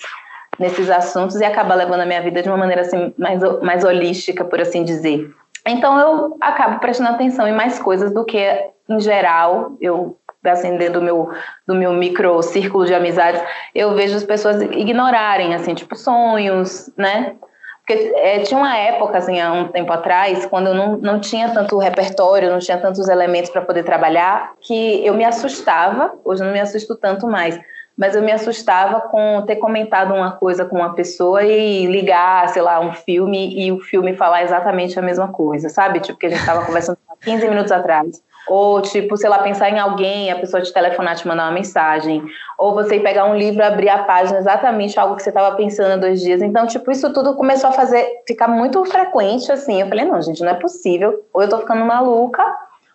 nesses 0.59 0.91
assuntos 0.91 1.37
e 1.37 1.45
acabar 1.45 1.75
levando 1.75 2.01
a 2.01 2.07
minha 2.07 2.23
vida 2.23 2.43
de 2.43 2.49
uma 2.49 2.57
maneira 2.57 2.83
assim, 2.83 3.13
mais, 3.19 3.41
mais 3.63 3.85
holística, 3.85 4.45
por 4.45 4.61
assim 4.61 4.85
dizer. 4.85 5.31
Então 5.67 5.99
eu 5.99 6.37
acabo 6.41 6.79
prestando 6.79 7.11
atenção 7.11 7.47
em 7.47 7.53
mais 7.53 7.79
coisas 7.79 8.13
do 8.13 8.25
que 8.25 8.71
em 8.89 9.01
geral 9.01 9.73
eu 9.81 10.17
assim, 10.49 10.77
dentro 10.77 11.01
do 11.01 11.03
meu, 11.03 11.29
do 11.67 11.75
meu 11.75 11.93
micro 11.93 12.43
círculo 12.43 12.85
de 12.85 12.95
amizades, 12.95 13.43
eu 13.75 13.95
vejo 13.95 14.17
as 14.17 14.25
pessoas 14.25 14.63
ignorarem, 14.63 15.55
assim, 15.55 15.75
tipo, 15.75 15.97
sonhos, 15.97 16.91
né? 16.97 17.35
Porque 17.79 18.13
é, 18.17 18.41
tinha 18.41 18.59
uma 18.59 18.77
época, 18.77 19.19
assim, 19.19 19.41
há 19.41 19.53
um 19.53 19.69
tempo 19.69 19.93
atrás, 19.93 20.45
quando 20.47 20.69
eu 20.69 20.75
não, 20.75 20.97
não 20.97 21.21
tinha 21.21 21.51
tanto 21.51 21.79
repertório, 21.79 22.51
não 22.51 22.59
tinha 22.59 22.79
tantos 22.79 23.09
elementos 23.09 23.51
para 23.51 23.63
poder 23.63 23.85
trabalhar, 23.85 24.55
que 24.61 25.07
eu 25.07 25.15
me 25.15 25.25
assustava, 25.25 26.13
hoje 26.25 26.43
eu 26.43 26.47
não 26.47 26.53
me 26.53 26.61
assusto 26.61 26.97
tanto 26.97 27.29
mais, 27.29 27.59
mas 27.97 28.15
eu 28.15 28.23
me 28.23 28.31
assustava 28.31 29.01
com 29.01 29.43
ter 29.47 29.57
comentado 29.57 30.13
uma 30.13 30.33
coisa 30.33 30.65
com 30.65 30.77
uma 30.77 30.93
pessoa 30.93 31.43
e 31.43 31.87
ligar, 31.87 32.49
sei 32.51 32.61
lá, 32.61 32.79
um 32.79 32.93
filme 32.93 33.59
e 33.59 33.73
o 33.73 33.81
filme 33.81 34.15
falar 34.15 34.43
exatamente 34.43 34.99
a 34.99 35.03
mesma 35.03 35.29
coisa, 35.29 35.69
sabe? 35.71 36.01
Tipo, 36.01 36.19
que 36.19 36.27
a 36.27 36.29
gente 36.29 36.41
estava 36.41 36.65
conversando 36.67 36.99
há 37.09 37.17
15 37.25 37.49
minutos 37.49 37.73
atrás. 37.73 38.23
Ou, 38.47 38.81
tipo, 38.81 39.17
sei 39.17 39.29
lá, 39.29 39.41
pensar 39.41 39.71
em 39.71 39.79
alguém, 39.79 40.31
a 40.31 40.39
pessoa 40.39 40.63
te 40.63 40.73
telefonar, 40.73 41.17
te 41.17 41.27
mandar 41.27 41.47
uma 41.47 41.53
mensagem. 41.53 42.23
Ou 42.57 42.75
você 42.75 43.01
pegar 43.01 43.25
um 43.25 43.35
livro, 43.35 43.65
abrir 43.65 43.89
a 43.89 44.05
página, 44.05 44.39
exatamente 44.39 45.01
algo 45.01 45.17
que 45.17 45.23
você 45.23 45.31
estava 45.31 45.57
pensando 45.57 45.93
há 45.93 45.97
dois 45.97 46.21
dias. 46.21 46.41
Então, 46.43 46.67
tipo, 46.67 46.89
isso 46.93 47.13
tudo 47.13 47.35
começou 47.35 47.71
a 47.71 47.73
fazer, 47.73 48.07
ficar 48.27 48.47
muito 48.47 48.85
frequente, 48.85 49.51
assim. 49.51 49.81
Eu 49.81 49.89
falei, 49.89 50.05
não, 50.05 50.23
gente, 50.23 50.43
não 50.43 50.51
é 50.51 50.55
possível. 50.55 51.25
Ou 51.33 51.43
eu 51.43 51.49
tô 51.49 51.59
ficando 51.59 51.85
maluca, 51.85 52.45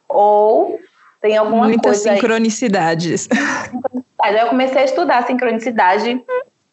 ou 0.08 0.80
tem 1.22 1.38
alguma 1.38 1.66
Muitas 1.66 1.82
coisa. 1.84 2.10
Muitas 2.10 2.22
sincronicidades. 2.22 3.28
Aí 3.32 3.91
eu 4.26 4.48
comecei 4.48 4.82
a 4.82 4.86
estudar 4.86 5.24
sincronicidade 5.24 6.22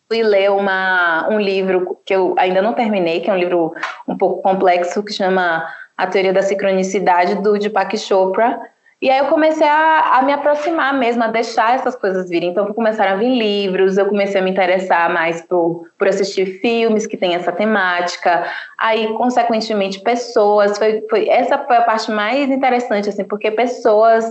fui 0.09 0.23
ler 0.23 0.51
uma, 0.51 1.29
um 1.31 1.39
livro 1.39 1.99
que 2.05 2.15
eu 2.15 2.35
ainda 2.39 2.63
não 2.63 2.73
terminei, 2.73 3.21
que 3.21 3.31
é 3.31 3.33
um 3.33 3.39
livro 3.39 3.75
um 4.09 4.17
pouco 4.17 4.43
complexo, 4.43 5.03
que 5.03 5.13
chama 5.13 5.69
A 5.97 6.07
Teoria 6.07 6.33
da 6.33 6.43
Sincronicidade, 6.43 7.37
do 7.37 7.59
Deepak 7.59 7.97
Chopra. 7.99 8.59
E 9.01 9.09
aí 9.11 9.19
eu 9.19 9.27
comecei 9.27 9.69
a, 9.69 10.17
a 10.17 10.23
me 10.23 10.33
aproximar 10.33 10.93
mesmo, 10.93 11.23
a 11.23 11.29
deixar 11.29 11.77
essas 11.77 11.95
coisas 11.95 12.29
virem. 12.29 12.51
Então 12.51 12.73
começaram 12.73 13.13
a 13.13 13.17
vir 13.17 13.29
livros, 13.29 13.97
eu 13.97 14.07
comecei 14.07 14.41
a 14.41 14.45
me 14.45 14.51
interessar 14.51 15.13
mais 15.13 15.43
por, 15.43 15.89
por 15.97 16.09
assistir 16.09 16.59
filmes 16.61 17.07
que 17.07 17.17
têm 17.17 17.35
essa 17.35 17.53
temática. 17.53 18.45
Aí, 18.77 19.13
consequentemente, 19.13 20.01
pessoas. 20.01 20.79
Foi, 20.79 21.05
foi, 21.09 21.29
essa 21.29 21.59
foi 21.59 21.77
a 21.77 21.83
parte 21.83 22.11
mais 22.11 22.51
interessante, 22.51 23.11
assim, 23.11 23.25
porque 23.25 23.53
pessoas 23.53 24.25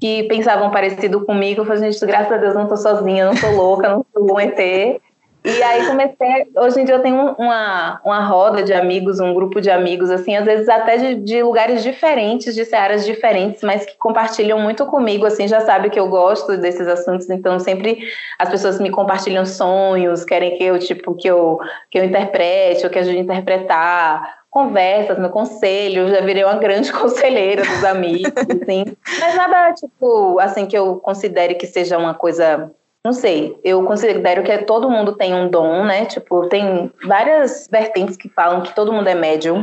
que 0.00 0.24
pensavam 0.24 0.70
parecido 0.70 1.24
comigo, 1.24 1.62
eu 1.62 1.64
falei, 1.64 1.90
gente, 1.90 2.06
graças 2.06 2.32
a 2.32 2.36
Deus 2.36 2.54
não 2.54 2.68
tô 2.68 2.76
sozinha, 2.76 3.26
não 3.26 3.34
tô 3.34 3.50
louca, 3.50 3.88
não 3.88 4.04
sou 4.12 4.34
um 4.34 4.40
ET. 4.40 5.00
E 5.46 5.62
aí 5.62 5.86
comecei, 5.86 6.46
hoje 6.56 6.80
em 6.80 6.86
dia 6.86 6.94
eu 6.94 7.02
tenho 7.02 7.34
uma, 7.38 8.00
uma 8.02 8.24
roda 8.24 8.62
de 8.62 8.72
amigos, 8.72 9.20
um 9.20 9.34
grupo 9.34 9.60
de 9.60 9.70
amigos, 9.70 10.10
assim, 10.10 10.34
às 10.34 10.46
vezes 10.46 10.66
até 10.70 10.96
de, 10.96 11.16
de 11.16 11.42
lugares 11.42 11.82
diferentes, 11.82 12.54
de 12.54 12.74
áreas 12.74 13.04
diferentes, 13.04 13.62
mas 13.62 13.84
que 13.84 13.94
compartilham 13.98 14.58
muito 14.58 14.86
comigo, 14.86 15.26
assim, 15.26 15.46
já 15.46 15.60
sabe 15.60 15.90
que 15.90 16.00
eu 16.00 16.08
gosto 16.08 16.56
desses 16.56 16.88
assuntos, 16.88 17.28
então 17.28 17.60
sempre 17.60 17.98
as 18.38 18.48
pessoas 18.48 18.80
me 18.80 18.88
compartilham 18.88 19.44
sonhos, 19.44 20.24
querem 20.24 20.56
que 20.56 20.64
eu, 20.64 20.78
tipo, 20.78 21.14
que 21.14 21.28
eu, 21.28 21.58
que 21.90 21.98
eu 21.98 22.04
interprete, 22.04 22.82
ou 22.82 22.90
que 22.90 22.98
ajude 22.98 23.18
a 23.18 23.20
interpretar, 23.20 24.43
conversas, 24.54 25.18
meu 25.18 25.30
conselho, 25.30 26.08
já 26.08 26.20
virei 26.20 26.44
uma 26.44 26.54
grande 26.54 26.92
conselheira 26.94 27.62
dos 27.62 27.84
amigos, 27.84 28.32
assim, 28.62 28.84
mas 29.18 29.34
nada, 29.34 29.72
tipo, 29.72 30.38
assim, 30.38 30.64
que 30.64 30.78
eu 30.78 30.96
considere 31.00 31.56
que 31.56 31.66
seja 31.66 31.98
uma 31.98 32.14
coisa 32.14 32.70
não 33.04 33.12
sei, 33.12 33.54
eu 33.62 33.84
considero 33.84 34.42
que 34.42 34.58
todo 34.58 34.88
mundo 34.88 35.12
tem 35.12 35.34
um 35.34 35.46
dom, 35.50 35.84
né? 35.84 36.06
Tipo, 36.06 36.48
tem 36.48 36.90
várias 37.06 37.68
vertentes 37.70 38.16
que 38.16 38.30
falam 38.30 38.62
que 38.62 38.74
todo 38.74 38.94
mundo 38.94 39.06
é 39.06 39.14
médium. 39.14 39.62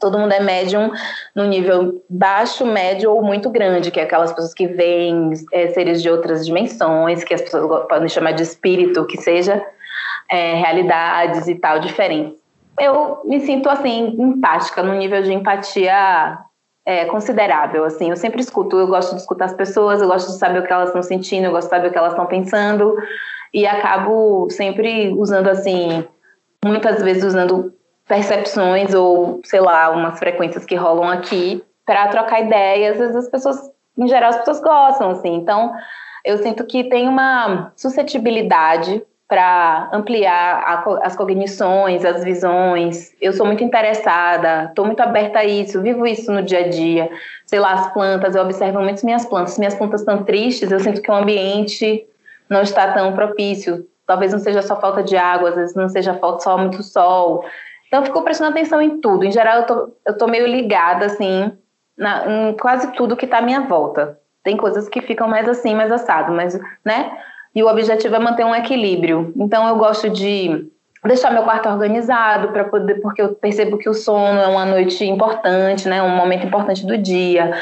Todo 0.00 0.18
mundo 0.18 0.32
é 0.32 0.40
médium 0.40 0.90
no 1.36 1.44
nível 1.44 2.02
baixo, 2.08 2.64
médio 2.64 3.12
ou 3.12 3.22
muito 3.22 3.50
grande, 3.50 3.90
que 3.90 4.00
é 4.00 4.04
aquelas 4.04 4.32
pessoas 4.32 4.54
que 4.54 4.66
veem 4.66 5.32
é, 5.52 5.68
seres 5.68 6.00
de 6.00 6.08
outras 6.08 6.46
dimensões, 6.46 7.22
que 7.22 7.34
as 7.34 7.42
pessoas 7.42 7.86
podem 7.86 8.08
chamar 8.08 8.32
de 8.32 8.42
espírito, 8.42 9.06
que 9.06 9.20
seja 9.20 9.62
é, 10.30 10.54
realidades 10.54 11.48
e 11.48 11.54
tal 11.54 11.78
diferentes. 11.78 12.41
Eu 12.82 13.20
me 13.24 13.40
sinto 13.40 13.68
assim 13.68 14.16
empática, 14.18 14.82
no 14.82 14.92
nível 14.94 15.22
de 15.22 15.32
empatia 15.32 16.38
é, 16.84 17.04
considerável, 17.04 17.84
assim, 17.84 18.10
eu 18.10 18.16
sempre 18.16 18.40
escuto, 18.40 18.76
eu 18.76 18.88
gosto 18.88 19.14
de 19.14 19.20
escutar 19.20 19.44
as 19.44 19.54
pessoas, 19.54 20.00
eu 20.00 20.08
gosto 20.08 20.32
de 20.32 20.38
saber 20.38 20.58
o 20.58 20.66
que 20.66 20.72
elas 20.72 20.88
estão 20.88 21.00
sentindo, 21.00 21.44
eu 21.44 21.52
gosto 21.52 21.68
de 21.68 21.76
saber 21.76 21.88
o 21.88 21.92
que 21.92 21.98
elas 21.98 22.12
estão 22.12 22.26
pensando, 22.26 22.96
e 23.54 23.64
acabo 23.64 24.50
sempre 24.50 25.12
usando, 25.12 25.48
assim, 25.48 26.04
muitas 26.64 27.00
vezes 27.00 27.22
usando 27.22 27.72
percepções 28.08 28.92
ou, 28.94 29.40
sei 29.44 29.60
lá, 29.60 29.90
umas 29.90 30.18
frequências 30.18 30.64
que 30.64 30.74
rolam 30.74 31.08
aqui 31.08 31.62
para 31.86 32.08
trocar 32.08 32.40
ideias, 32.40 32.94
às 32.94 32.98
vezes 32.98 33.16
as 33.16 33.28
pessoas, 33.28 33.70
em 33.96 34.08
geral, 34.08 34.30
as 34.30 34.38
pessoas 34.38 34.60
gostam, 34.60 35.10
assim, 35.10 35.34
então 35.36 35.72
eu 36.24 36.38
sinto 36.38 36.66
que 36.66 36.82
tem 36.84 37.08
uma 37.08 37.72
suscetibilidade 37.76 39.04
para 39.32 39.88
ampliar 39.94 40.62
a, 40.62 41.06
as 41.06 41.16
cognições, 41.16 42.04
as 42.04 42.22
visões. 42.22 43.14
Eu 43.18 43.32
sou 43.32 43.46
muito 43.46 43.64
interessada, 43.64 44.64
estou 44.64 44.84
muito 44.84 45.00
aberta 45.00 45.38
a 45.38 45.44
isso, 45.46 45.80
vivo 45.80 46.06
isso 46.06 46.30
no 46.30 46.42
dia 46.42 46.58
a 46.58 46.68
dia. 46.68 47.10
Sei 47.46 47.58
lá, 47.58 47.72
as 47.72 47.94
plantas, 47.94 48.36
eu 48.36 48.42
observo 48.42 48.82
muito 48.82 49.02
minhas 49.06 49.24
plantas. 49.24 49.54
Se 49.54 49.58
minhas 49.58 49.74
plantas 49.74 50.02
estão 50.02 50.22
tristes, 50.22 50.70
eu 50.70 50.78
sinto 50.78 51.00
que 51.00 51.10
o 51.10 51.14
ambiente 51.14 52.06
não 52.46 52.60
está 52.60 52.92
tão 52.92 53.14
propício. 53.14 53.86
Talvez 54.06 54.34
não 54.34 54.38
seja 54.38 54.60
só 54.60 54.78
falta 54.78 55.02
de 55.02 55.16
água, 55.16 55.48
às 55.48 55.54
vezes 55.54 55.74
não 55.74 55.88
seja 55.88 56.12
falta 56.12 56.40
só 56.40 56.58
muito 56.58 56.82
sol. 56.82 57.42
Então, 57.88 58.00
eu 58.00 58.04
fico 58.04 58.20
prestando 58.20 58.50
atenção 58.50 58.82
em 58.82 59.00
tudo. 59.00 59.24
Em 59.24 59.32
geral, 59.32 59.60
eu 59.60 59.64
tô, 59.64 60.14
tô 60.18 60.26
meio 60.26 60.46
ligada, 60.46 61.06
assim, 61.06 61.50
na, 61.96 62.50
em 62.50 62.52
quase 62.58 62.92
tudo 62.92 63.16
que 63.16 63.24
está 63.24 63.38
à 63.38 63.42
minha 63.42 63.62
volta. 63.62 64.18
Tem 64.44 64.58
coisas 64.58 64.90
que 64.90 65.00
ficam 65.00 65.26
mais 65.26 65.48
assim, 65.48 65.74
mais 65.74 65.90
assado, 65.90 66.34
mas, 66.34 66.60
né? 66.84 67.10
E 67.54 67.62
o 67.62 67.68
objetivo 67.68 68.14
é 68.14 68.18
manter 68.18 68.44
um 68.44 68.54
equilíbrio. 68.54 69.32
Então 69.36 69.68
eu 69.68 69.76
gosto 69.76 70.08
de 70.08 70.66
deixar 71.04 71.30
meu 71.30 71.42
quarto 71.42 71.68
organizado 71.68 72.48
para 72.48 72.64
poder 72.64 73.00
porque 73.00 73.20
eu 73.20 73.34
percebo 73.34 73.76
que 73.76 73.88
o 73.88 73.94
sono 73.94 74.40
é 74.40 74.46
uma 74.46 74.64
noite 74.64 75.04
importante, 75.04 75.88
né, 75.88 76.02
um 76.02 76.16
momento 76.16 76.46
importante 76.46 76.86
do 76.86 76.96
dia. 76.96 77.52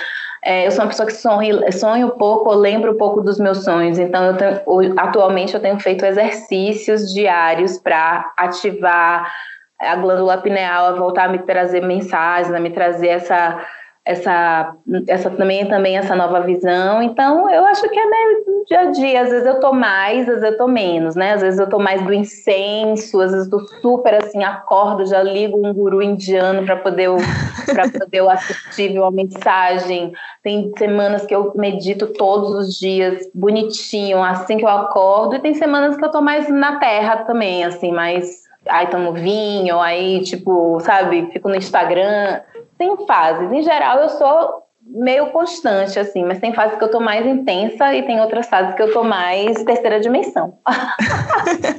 É, 0.43 0.67
eu 0.67 0.71
sou 0.71 0.85
uma 0.85 0.89
pessoa 0.89 1.07
que 1.07 1.13
sonha, 1.13 1.71
sonho 1.73 2.11
pouco, 2.11 2.51
eu 2.51 2.57
lembro 2.57 2.95
pouco 2.95 3.21
dos 3.21 3.39
meus 3.39 3.65
sonhos. 3.65 3.99
Então 3.99 4.25
eu 4.25 4.37
tenho, 4.37 4.61
atualmente 4.99 5.55
eu 5.55 5.61
tenho 5.61 5.79
feito 5.79 6.05
exercícios 6.05 7.13
diários 7.13 7.79
para 7.79 8.33
ativar 8.37 9.31
a 9.79 9.97
glândula 9.97 10.39
pineal, 10.39 10.87
a 10.87 10.93
voltar 10.93 11.25
a 11.25 11.29
me 11.29 11.39
trazer 11.41 11.81
mensagens, 11.81 12.55
a 12.55 12.61
me 12.61 12.71
trazer 12.71 13.09
essa 13.09 13.59
essa, 14.05 14.75
essa 15.07 15.31
também, 15.31 15.67
também 15.67 15.99
essa 15.99 16.17
nova 16.17 16.41
visão. 16.41 17.03
Então, 17.03 17.51
eu 17.51 17.65
acho 17.67 17.89
que 17.89 17.99
é 17.99 18.07
meio 18.07 18.65
dia 18.67 18.81
a 18.81 18.85
dia. 18.87 19.23
Às 19.23 19.31
vezes 19.31 19.47
eu 19.47 19.61
tô 19.61 19.73
mais, 19.73 20.21
às 20.21 20.41
vezes 20.41 20.43
eu 20.43 20.57
tô 20.57 20.67
menos, 20.67 21.15
né? 21.15 21.35
Às 21.35 21.43
vezes 21.43 21.61
eu 21.61 21.69
tô 21.69 21.79
mais 21.79 22.01
do 22.03 22.13
incenso, 22.13 23.21
às 23.21 23.33
vezes 23.33 23.51
eu 23.51 23.59
tô 23.59 23.67
super 23.81 24.15
assim, 24.15 24.43
acordo, 24.43 25.05
já 25.05 25.23
ligo 25.23 25.59
um 25.65 25.75
guru 25.75 26.03
indiano 26.03 26.65
para 26.65 26.77
poder 26.77 27.11
para 27.67 27.89
poder 27.91 28.19
eu 28.19 28.31
assistir 28.31 28.99
uma 28.99 29.11
mensagem. 29.11 30.13
Tem 30.43 30.73
semanas 30.79 31.27
que 31.27 31.35
eu 31.35 31.53
medito 31.55 32.07
todos 32.07 32.55
os 32.55 32.79
dias, 32.79 33.29
bonitinho, 33.35 34.23
assim 34.23 34.57
que 34.57 34.65
eu 34.65 34.69
acordo, 34.69 35.37
e 35.37 35.41
tem 35.41 35.55
semanas 35.55 35.97
que 35.97 36.05
eu 36.05 36.11
tô 36.11 36.23
mais 36.23 36.49
na 36.49 36.77
terra 36.79 37.19
também, 37.19 37.65
assim, 37.65 37.93
mais 37.93 38.49
aí 38.69 38.87
tomo 38.89 39.13
vinho, 39.13 39.81
aí 39.81 40.21
tipo, 40.23 40.79
sabe, 40.81 41.31
fico 41.33 41.49
no 41.49 41.57
Instagram 41.57 42.41
tem 42.81 42.97
fases. 43.07 43.53
Em 43.53 43.63
geral, 43.63 43.99
eu 43.99 44.09
sou 44.09 44.63
meio 44.83 45.27
constante, 45.27 45.99
assim, 45.99 46.25
mas 46.25 46.41
tem 46.41 46.55
fases 46.55 46.79
que 46.79 46.83
eu 46.83 46.91
tô 46.91 46.99
mais 46.99 47.27
intensa 47.27 47.95
e 47.95 48.03
tem 48.07 48.19
outras 48.19 48.49
fases 48.49 48.75
que 48.75 48.81
eu 48.81 48.91
tô 48.91 49.05
mais 49.05 49.63
terceira 49.65 50.01
dimensão. 50.01 50.55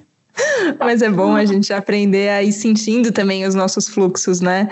Mas 0.80 1.02
é 1.02 1.10
bom 1.10 1.36
a 1.36 1.44
gente 1.44 1.74
aprender 1.74 2.30
a 2.30 2.42
ir 2.42 2.54
sentindo 2.54 3.12
também 3.12 3.46
os 3.46 3.54
nossos 3.54 3.90
fluxos, 3.90 4.40
né? 4.40 4.70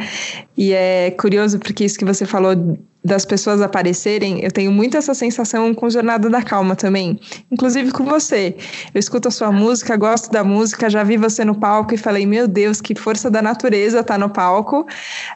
E 0.57 0.71
é 0.71 1.11
curioso 1.11 1.59
porque 1.59 1.83
isso 1.83 1.99
que 1.99 2.05
você 2.05 2.25
falou 2.25 2.55
das 3.03 3.23
pessoas 3.25 3.61
aparecerem, 3.61 4.43
eu 4.43 4.51
tenho 4.51 4.71
muito 4.71 4.97
essa 4.97 5.13
sensação 5.13 5.73
com 5.73 5.89
Jornada 5.89 6.29
da 6.29 6.41
Calma 6.41 6.75
também, 6.75 7.19
inclusive 7.49 7.91
com 7.91 8.03
você. 8.03 8.55
Eu 8.93 8.99
escuto 8.99 9.29
a 9.29 9.31
sua 9.31 9.51
música, 9.51 9.95
gosto 9.95 10.29
da 10.29 10.43
música, 10.43 10.89
já 10.89 11.01
vi 11.01 11.15
você 11.15 11.45
no 11.45 11.55
palco 11.55 11.93
e 11.93 11.97
falei, 11.97 12.25
meu 12.25 12.45
Deus, 12.45 12.81
que 12.81 12.93
força 12.93 13.31
da 13.31 13.41
natureza 13.41 14.03
tá 14.03 14.17
no 14.17 14.29
palco. 14.29 14.85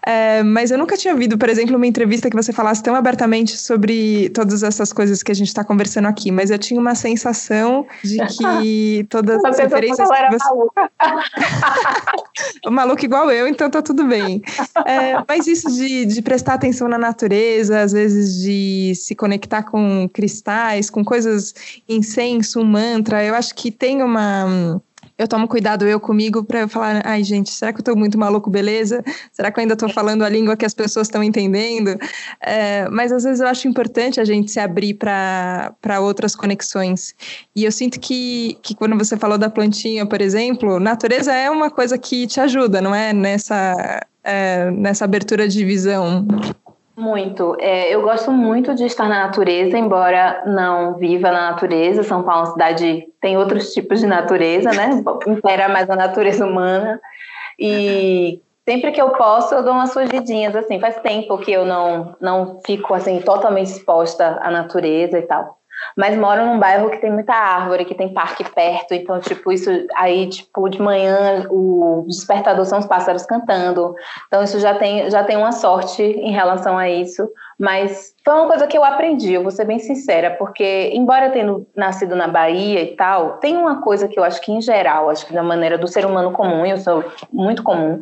É, 0.05 0.43
mas 0.43 0.71
eu 0.71 0.77
nunca 0.77 0.97
tinha 0.97 1.13
ouvido, 1.13 1.37
por 1.37 1.47
exemplo, 1.47 1.77
uma 1.77 1.87
entrevista 1.87 2.29
que 2.29 2.35
você 2.35 2.51
falasse 2.51 2.83
tão 2.83 2.95
abertamente 2.95 3.57
sobre 3.57 4.29
todas 4.29 4.61
essas 4.61 4.91
coisas 4.91 5.23
que 5.23 5.31
a 5.31 5.35
gente 5.35 5.47
está 5.47 5.63
conversando 5.63 6.09
aqui, 6.09 6.31
mas 6.31 6.51
eu 6.51 6.59
tinha 6.59 6.79
uma 6.79 6.95
sensação 6.95 7.87
de 8.03 8.17
que 8.27 9.05
todas 9.09 9.43
as 9.43 9.57
referências 9.57 10.09
que 10.09 10.15
você... 10.15 10.43
maluca. 10.43 10.91
maluco 12.69 13.05
igual 13.05 13.31
eu, 13.31 13.47
então 13.47 13.69
tá 13.69 13.81
tudo 13.81 14.03
bem. 14.03 14.41
É, 14.85 15.23
mas 15.25 15.47
isso 15.47 15.71
de, 15.71 16.05
de 16.05 16.21
prestar 16.21 16.55
atenção 16.55 16.89
na 16.89 16.97
natureza 16.97 17.52
natureza, 17.53 17.81
às 17.81 17.91
vezes 17.91 18.41
de 18.41 18.93
se 18.95 19.15
conectar 19.15 19.63
com 19.63 20.09
cristais, 20.11 20.89
com 20.89 21.03
coisas, 21.03 21.53
incenso, 21.87 22.63
mantra. 22.63 23.23
Eu 23.23 23.35
acho 23.35 23.53
que 23.53 23.71
tem 23.71 24.01
uma 24.01 24.81
eu 25.15 25.27
tomo 25.27 25.47
cuidado 25.47 25.85
eu 25.85 25.99
comigo 25.99 26.43
para 26.43 26.67
falar, 26.67 27.03
ai 27.05 27.23
gente, 27.23 27.51
será 27.51 27.71
que 27.71 27.77
eu 27.77 27.81
estou 27.81 27.95
muito 27.95 28.17
maluco, 28.17 28.49
beleza? 28.49 29.03
Será 29.31 29.51
que 29.51 29.59
eu 29.59 29.61
ainda 29.61 29.75
estou 29.75 29.87
falando 29.87 30.23
a 30.23 30.29
língua 30.29 30.57
que 30.57 30.65
as 30.65 30.73
pessoas 30.73 31.07
estão 31.07 31.23
entendendo? 31.23 31.99
É, 32.41 32.89
mas 32.89 33.11
às 33.11 33.23
vezes 33.23 33.39
eu 33.39 33.47
acho 33.47 33.67
importante 33.67 34.19
a 34.19 34.25
gente 34.25 34.49
se 34.49 34.59
abrir 34.59 34.95
para 34.95 35.99
outras 36.01 36.35
conexões. 36.35 37.13
E 37.55 37.63
eu 37.63 37.71
sinto 37.71 37.99
que, 37.99 38.57
que 38.63 38.73
quando 38.73 38.97
você 38.97 39.15
falou 39.15 39.37
da 39.37 39.51
plantinha, 39.51 40.03
por 40.03 40.19
exemplo, 40.19 40.79
natureza 40.79 41.31
é 41.31 41.49
uma 41.49 41.69
coisa 41.69 41.95
que 41.95 42.25
te 42.25 42.39
ajuda, 42.39 42.81
não 42.81 42.93
é? 42.93 43.13
Nessa, 43.13 44.01
é, 44.23 44.71
nessa 44.71 45.05
abertura 45.05 45.47
de 45.47 45.63
visão. 45.63 46.25
Muito. 46.95 47.57
É, 47.59 47.93
eu 47.93 48.03
gosto 48.03 48.31
muito 48.31 48.75
de 48.75 48.85
estar 48.85 49.09
na 49.09 49.25
natureza, 49.25 49.77
embora 49.77 50.43
não 50.45 50.95
viva 50.95 51.31
na 51.31 51.51
natureza. 51.51 52.03
São 52.03 52.23
Paulo 52.23 52.41
é 52.41 52.43
uma 52.45 52.51
cidade 52.51 53.07
tem 53.19 53.37
outros 53.37 53.73
tipos 53.73 53.99
de 53.99 54.05
natureza, 54.05 54.71
né? 54.71 55.03
Impera 55.25 55.67
mais 55.69 55.89
a 55.89 55.95
natureza 55.95 56.45
humana. 56.45 57.01
E 57.57 58.39
sempre 58.67 58.91
que 58.91 59.01
eu 59.01 59.09
posso, 59.11 59.55
eu 59.55 59.63
dou 59.63 59.73
umas 59.73 59.91
fugidinhas, 59.91 60.55
assim. 60.55 60.79
Faz 60.79 60.97
tempo 60.97 61.37
que 61.39 61.51
eu 61.51 61.65
não, 61.65 62.15
não 62.21 62.59
fico, 62.65 62.93
assim, 62.93 63.19
totalmente 63.21 63.67
exposta 63.67 64.39
à 64.41 64.51
natureza 64.51 65.17
e 65.17 65.23
tal 65.23 65.57
mas 65.97 66.17
moro 66.17 66.45
num 66.45 66.59
bairro 66.59 66.89
que 66.89 66.97
tem 66.97 67.11
muita 67.11 67.33
árvore, 67.33 67.85
que 67.85 67.95
tem 67.95 68.13
parque 68.13 68.43
perto, 68.43 68.93
então, 68.93 69.19
tipo, 69.19 69.51
isso 69.51 69.69
aí, 69.95 70.27
tipo, 70.27 70.67
de 70.69 70.81
manhã 70.81 71.45
o 71.49 72.05
despertador 72.07 72.65
são 72.65 72.79
os 72.79 72.85
pássaros 72.85 73.25
cantando, 73.25 73.95
então 74.27 74.43
isso 74.43 74.59
já 74.59 74.73
tem, 74.75 75.09
já 75.09 75.23
tem 75.23 75.37
uma 75.37 75.51
sorte 75.51 76.01
em 76.01 76.31
relação 76.31 76.77
a 76.77 76.89
isso, 76.89 77.29
mas 77.59 78.13
foi 78.23 78.33
uma 78.33 78.47
coisa 78.47 78.67
que 78.67 78.77
eu 78.77 78.83
aprendi, 78.83 79.33
eu 79.33 79.41
vou 79.41 79.51
ser 79.51 79.65
bem 79.65 79.79
sincera, 79.79 80.31
porque, 80.31 80.91
embora 80.93 81.29
tendo 81.29 81.67
nascido 81.75 82.15
na 82.15 82.27
Bahia 82.27 82.81
e 82.81 82.95
tal, 82.95 83.37
tem 83.37 83.55
uma 83.55 83.81
coisa 83.81 84.07
que 84.07 84.19
eu 84.19 84.23
acho 84.23 84.41
que, 84.41 84.51
em 84.51 84.61
geral, 84.61 85.09
acho 85.09 85.25
que 85.25 85.33
da 85.33 85.43
maneira 85.43 85.77
do 85.77 85.87
ser 85.87 86.05
humano 86.05 86.31
comum, 86.31 86.65
eu 86.65 86.77
sou 86.77 87.03
muito 87.31 87.63
comum, 87.63 88.01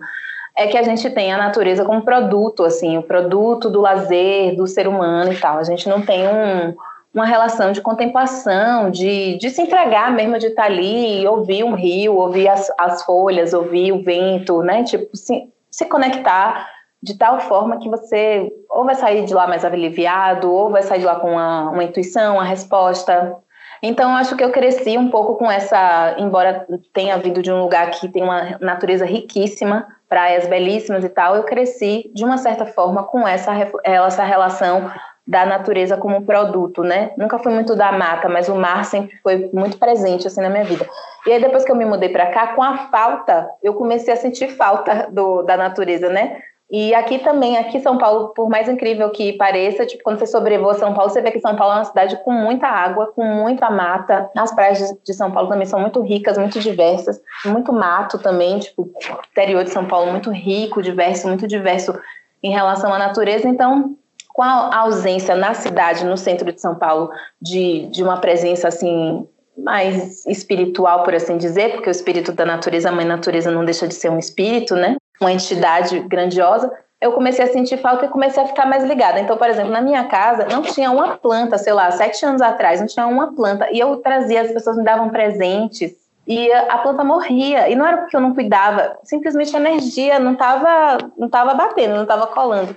é 0.58 0.67
que 0.67 0.77
a 0.77 0.84
gente 0.84 1.10
tem 1.10 1.32
a 1.32 1.38
natureza 1.38 1.86
como 1.86 2.01
produto, 2.01 2.63
assim, 2.63 2.97
o 2.97 3.04
produto 3.04 3.69
do 3.69 3.82
lazer, 3.82 4.56
do 4.56 4.67
ser 4.67 4.88
humano 4.88 5.32
e 5.32 5.38
tal. 5.38 5.58
A 5.58 5.63
gente 5.63 5.88
não 5.88 6.01
tem 6.01 6.27
um, 6.27 6.75
uma 7.13 7.26
relação 7.26 7.71
de 7.71 7.82
contemplação, 7.82 8.89
de, 8.89 9.38
de 9.38 9.50
se 9.50 9.62
entregar 9.62 10.12
mesmo, 10.12 10.39
de 10.39 10.47
estar 10.47 10.65
ali, 10.65 11.28
ouvir 11.28 11.63
um 11.63 11.74
rio, 11.74 12.15
ouvir 12.15 12.47
as, 12.47 12.71
as 12.78 13.04
folhas, 13.04 13.54
ouvir 13.54 13.91
o 13.91 14.02
vento, 14.02 14.62
né? 14.63 14.84
Tipo, 14.84 15.15
se, 15.15 15.50
se 15.69 15.86
conectar 15.86 16.69
de 17.04 17.17
tal 17.17 17.39
forma 17.39 17.80
que 17.80 17.89
você 17.89 18.50
ou 18.69 18.86
vai 18.86 18.95
sair 18.95 19.26
de 19.26 19.34
lá 19.34 19.47
mais 19.47 19.65
aliviado, 19.65 20.52
ou 20.52 20.69
vai 20.69 20.84
sair 20.84 21.00
de 21.00 21.06
lá 21.06 21.15
com 21.15 21.32
uma, 21.32 21.69
uma 21.71 21.84
intuição, 21.84 22.36
uma 22.36 22.43
resposta. 22.45 23.36
Então, 23.84 24.15
acho 24.15 24.36
que 24.36 24.43
eu 24.43 24.52
cresci 24.52 24.97
um 24.97 25.10
pouco 25.10 25.36
com 25.36 25.52
essa, 25.52 26.15
embora 26.19 26.67
tenha 26.93 27.17
vindo 27.17 27.41
de 27.41 27.52
um 27.52 27.62
lugar 27.62 27.89
que 27.89 28.08
tem 28.08 28.21
uma 28.21 28.58
natureza 28.62 29.06
riquíssima, 29.06 29.88
praias 30.08 30.47
belíssimas 30.47 31.04
e 31.04 31.10
tal, 31.10 31.36
eu 31.36 31.43
cresci 31.43 32.12
de 32.13 32.24
uma 32.24 32.38
certa 32.38 32.65
forma 32.65 33.04
com 33.04 33.28
essa, 33.28 33.52
essa 33.84 34.24
relação 34.24 34.91
da 35.32 35.46
natureza 35.46 35.96
como 35.96 36.24
produto, 36.24 36.84
né? 36.84 37.12
Nunca 37.17 37.39
fui 37.39 37.54
muito 37.54 37.74
da 37.74 37.89
mata, 37.94 38.28
mas 38.28 38.50
o 38.50 38.56
mar 38.56 38.84
sempre 38.84 39.17
foi 39.24 39.50
muito 39.54 39.78
presente 39.78 40.28
assim 40.28 40.41
na 40.41 40.50
minha 40.50 40.65
vida. 40.65 40.86
E 41.26 41.32
aí 41.32 41.39
depois 41.39 41.63
que 41.63 41.72
eu 41.72 41.76
me 41.76 41.86
mudei 41.86 42.10
para 42.10 42.26
cá, 42.26 42.48
com 42.48 42.62
a 42.62 42.89
falta, 42.89 43.50
eu 43.63 43.74
comecei 43.74 44.13
a 44.13 44.17
sentir 44.17 44.50
falta 44.50 45.08
do, 45.10 45.41
da 45.44 45.56
natureza, 45.56 46.10
né? 46.10 46.41
E 46.70 46.94
aqui 46.94 47.20
também, 47.20 47.58
aqui 47.58 47.80
São 47.80 47.98
Paulo, 47.98 48.30
por 48.30 48.50
mais 48.50 48.67
incrível 48.67 49.10
que 49.10 49.32
pareça, 49.34 49.86
tipo, 49.86 50.04
quando 50.04 50.20
você 50.20 50.28
sobrevoa 50.28 50.74
São 50.74 50.94
Paulo, 50.94 51.10
você 51.10 51.22
vê 51.22 51.32
que 51.32 51.39
São 51.39 51.56
Paulo 51.56 51.76
é 51.76 51.78
uma 51.78 51.86
cidade 51.86 52.22
com 52.26 52.32
muita 52.34 52.67
água, 52.67 53.13
com 53.15 53.24
muita 53.24 53.70
mata. 53.70 54.30
As 54.36 54.54
praias 54.54 54.80
de 55.02 55.13
São 55.13 55.32
Paulo 55.32 55.48
também 55.48 55.65
são 55.65 55.80
muito 55.80 56.02
ricas, 56.02 56.38
muito 56.38 56.60
diversas, 56.60 57.22
muito 57.46 57.72
mato 57.72 58.20
também, 58.20 58.60
tipo, 58.60 58.84
o 58.84 58.91
interior 59.32 59.63
de 59.63 59.70
São 59.70 59.86
Paulo 59.86 60.12
muito 60.12 60.30
rico, 60.30 60.82
diverso, 60.82 61.30
muito 61.30 61.48
diverso 61.48 61.98
em 62.44 62.52
relação 62.52 62.94
à 62.94 63.00
natureza. 63.00 63.48
Então, 63.48 63.96
com 64.34 64.44
a 64.44 64.76
ausência 64.78 65.36
na 65.36 65.54
cidade, 65.54 66.06
no 66.06 66.17
centro 66.17 66.52
de 66.52 66.62
São 66.62 66.76
Paulo, 66.76 67.12
de, 67.41 67.88
de 67.88 68.04
uma 68.04 68.17
presença 68.17 68.67
assim 68.67 69.28
mais 69.58 70.26
espiritual, 70.26 71.04
por 71.04 71.13
assim 71.13 71.38
dizer, 71.38 71.74
porque 71.74 71.89
o 71.89 71.91
espírito 71.91 72.32
da 72.32 72.46
natureza, 72.46 72.89
a 72.89 72.91
mãe 72.91 73.06
natureza 73.06 73.52
não 73.52 73.65
deixa 73.65 73.88
de 73.88 73.94
ser 73.94 74.10
um 74.10 74.17
espírito, 74.17 74.76
né? 74.76 74.96
Uma 75.20 75.32
entidade 75.32 76.00
grandiosa. 76.00 76.72
Eu 77.00 77.13
comecei 77.13 77.44
a 77.44 77.48
sentir 77.52 77.78
falta 77.78 78.06
e 78.06 78.10
comecei 78.10 78.41
a 78.41 78.48
ficar 78.48 78.65
mais 78.65 78.84
ligada. 78.84 79.20
Então, 79.20 79.36
por 79.36 79.50
exemplo, 79.50 79.72
na 79.72 79.82
minha 79.82 80.06
casa 80.06 80.48
não 80.50 80.62
tinha 80.62 80.91
uma 80.91 81.17
planta, 81.17 81.58
sei 81.58 81.74
lá, 81.74 81.91
sete 81.91 82.26
anos 82.26 82.41
atrás, 82.41 82.80
não 82.80 82.88
tinha 82.88 83.08
uma 83.08 83.34
planta. 83.34 83.67
E 83.72 83.80
eu 83.80 83.98
trazia, 83.98 84.41
as 84.41 84.52
pessoas 84.52 84.78
me 84.78 84.84
davam 84.84 85.10
presentes 85.10 85.94
e 86.28 86.52
a 86.52 86.78
planta 86.78 87.04
morria. 87.04 87.67
E 87.70 87.76
não 87.76 87.86
era 87.86 87.98
porque 87.98 88.15
eu 88.15 88.22
não 88.22 88.34
cuidava, 88.34 88.98
simplesmente 89.04 89.56
a 89.56 89.60
energia 89.60 90.20
não 90.20 90.34
estava 90.34 90.98
não 91.17 91.28
tava 91.28 91.54
batendo, 91.54 91.96
não 91.96 92.04
estava 92.04 92.28
colando. 92.28 92.76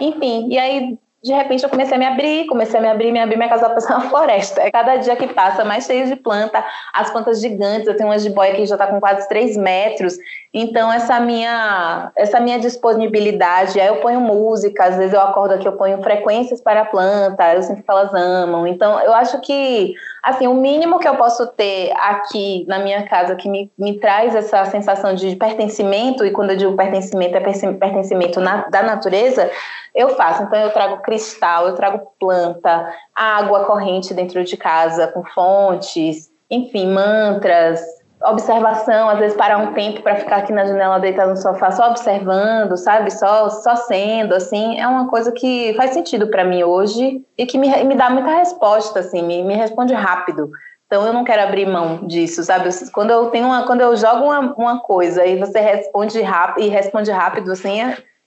Enfim, 0.00 0.48
e 0.50 0.58
aí 0.58 0.98
de 1.22 1.32
repente 1.32 1.62
eu 1.62 1.70
comecei 1.70 1.94
a 1.94 1.98
me 1.98 2.04
abrir, 2.06 2.46
comecei 2.46 2.80
a 2.80 2.82
me 2.82 2.88
abrir, 2.88 3.12
me 3.12 3.20
abrir, 3.20 3.36
minha 3.36 3.48
casa 3.48 3.68
parece 3.68 3.86
uma 3.86 4.00
floresta. 4.10 4.68
Cada 4.72 4.96
dia 4.96 5.14
que 5.14 5.28
passa 5.28 5.64
mais 5.64 5.84
cheio 5.84 6.06
de 6.06 6.16
planta, 6.16 6.64
as 6.92 7.10
plantas 7.10 7.40
gigantes, 7.40 7.86
eu 7.86 7.96
tenho 7.96 8.08
uma 8.08 8.18
jiboia 8.18 8.54
que 8.54 8.66
já 8.66 8.74
está 8.74 8.88
com 8.88 8.98
quase 8.98 9.28
3 9.28 9.56
metros. 9.56 10.16
Então, 10.54 10.92
essa 10.92 11.18
minha, 11.18 12.12
essa 12.14 12.38
minha 12.38 12.58
disponibilidade, 12.58 13.80
aí 13.80 13.86
eu 13.86 13.96
ponho 13.96 14.20
música, 14.20 14.84
às 14.84 14.96
vezes 14.96 15.14
eu 15.14 15.20
acordo 15.20 15.54
aqui, 15.54 15.66
eu 15.66 15.72
ponho 15.72 16.02
frequências 16.02 16.60
para 16.60 16.82
a 16.82 16.84
planta, 16.84 17.54
eu 17.54 17.62
sinto 17.62 17.82
que 17.82 17.90
elas 17.90 18.12
amam. 18.12 18.66
Então, 18.66 19.00
eu 19.00 19.14
acho 19.14 19.40
que, 19.40 19.94
assim, 20.22 20.46
o 20.48 20.54
mínimo 20.54 20.98
que 20.98 21.08
eu 21.08 21.16
posso 21.16 21.46
ter 21.46 21.90
aqui 21.96 22.66
na 22.68 22.80
minha 22.80 23.08
casa 23.08 23.34
que 23.34 23.48
me, 23.48 23.70
me 23.78 23.98
traz 23.98 24.34
essa 24.34 24.64
sensação 24.66 25.14
de 25.14 25.34
pertencimento, 25.36 26.26
e 26.26 26.32
quando 26.32 26.50
eu 26.50 26.56
digo 26.56 26.76
pertencimento, 26.76 27.36
é 27.36 27.40
pertencimento 27.40 28.38
na, 28.38 28.68
da 28.68 28.82
natureza, 28.82 29.50
eu 29.94 30.10
faço. 30.10 30.42
Então, 30.42 30.58
eu 30.58 30.70
trago 30.70 30.98
cristal, 31.12 31.68
eu 31.68 31.74
trago 31.74 32.08
planta, 32.18 32.90
água 33.14 33.64
corrente 33.64 34.14
dentro 34.14 34.42
de 34.42 34.56
casa, 34.56 35.06
com 35.08 35.22
fontes, 35.22 36.30
enfim, 36.50 36.90
mantras, 36.90 37.80
observação, 38.24 39.10
às 39.10 39.18
vezes 39.18 39.36
parar 39.36 39.58
um 39.58 39.74
tempo 39.74 40.00
para 40.00 40.16
ficar 40.16 40.36
aqui 40.36 40.52
na 40.52 40.64
janela 40.64 40.98
deitado 40.98 41.30
no 41.30 41.36
sofá 41.36 41.70
só 41.70 41.90
observando, 41.90 42.78
sabe? 42.78 43.10
Só, 43.10 43.50
só 43.50 43.76
sendo, 43.76 44.34
assim, 44.34 44.80
é 44.80 44.88
uma 44.88 45.08
coisa 45.08 45.30
que 45.32 45.74
faz 45.74 45.90
sentido 45.90 46.28
para 46.28 46.44
mim 46.44 46.62
hoje 46.62 47.22
e 47.36 47.44
que 47.44 47.58
me, 47.58 47.68
me 47.84 47.94
dá 47.94 48.08
muita 48.08 48.30
resposta, 48.30 49.00
assim, 49.00 49.22
me, 49.22 49.42
me 49.42 49.54
responde 49.54 49.92
rápido. 49.92 50.50
Então 50.86 51.06
eu 51.06 51.12
não 51.12 51.24
quero 51.24 51.42
abrir 51.42 51.66
mão 51.66 52.06
disso, 52.06 52.42
sabe? 52.42 52.68
Quando 52.92 53.10
eu 53.10 53.26
tenho 53.26 53.46
uma, 53.46 53.66
quando 53.66 53.80
eu 53.82 53.94
jogo 53.96 54.24
uma, 54.24 54.54
uma 54.56 54.80
coisa 54.80 55.26
e 55.26 55.38
você 55.38 55.60
responde 55.60 56.22
rápido 56.22 56.64
e 56.64 56.68
responde 56.68 57.10
rápido, 57.10 57.50
assim, 57.52 57.80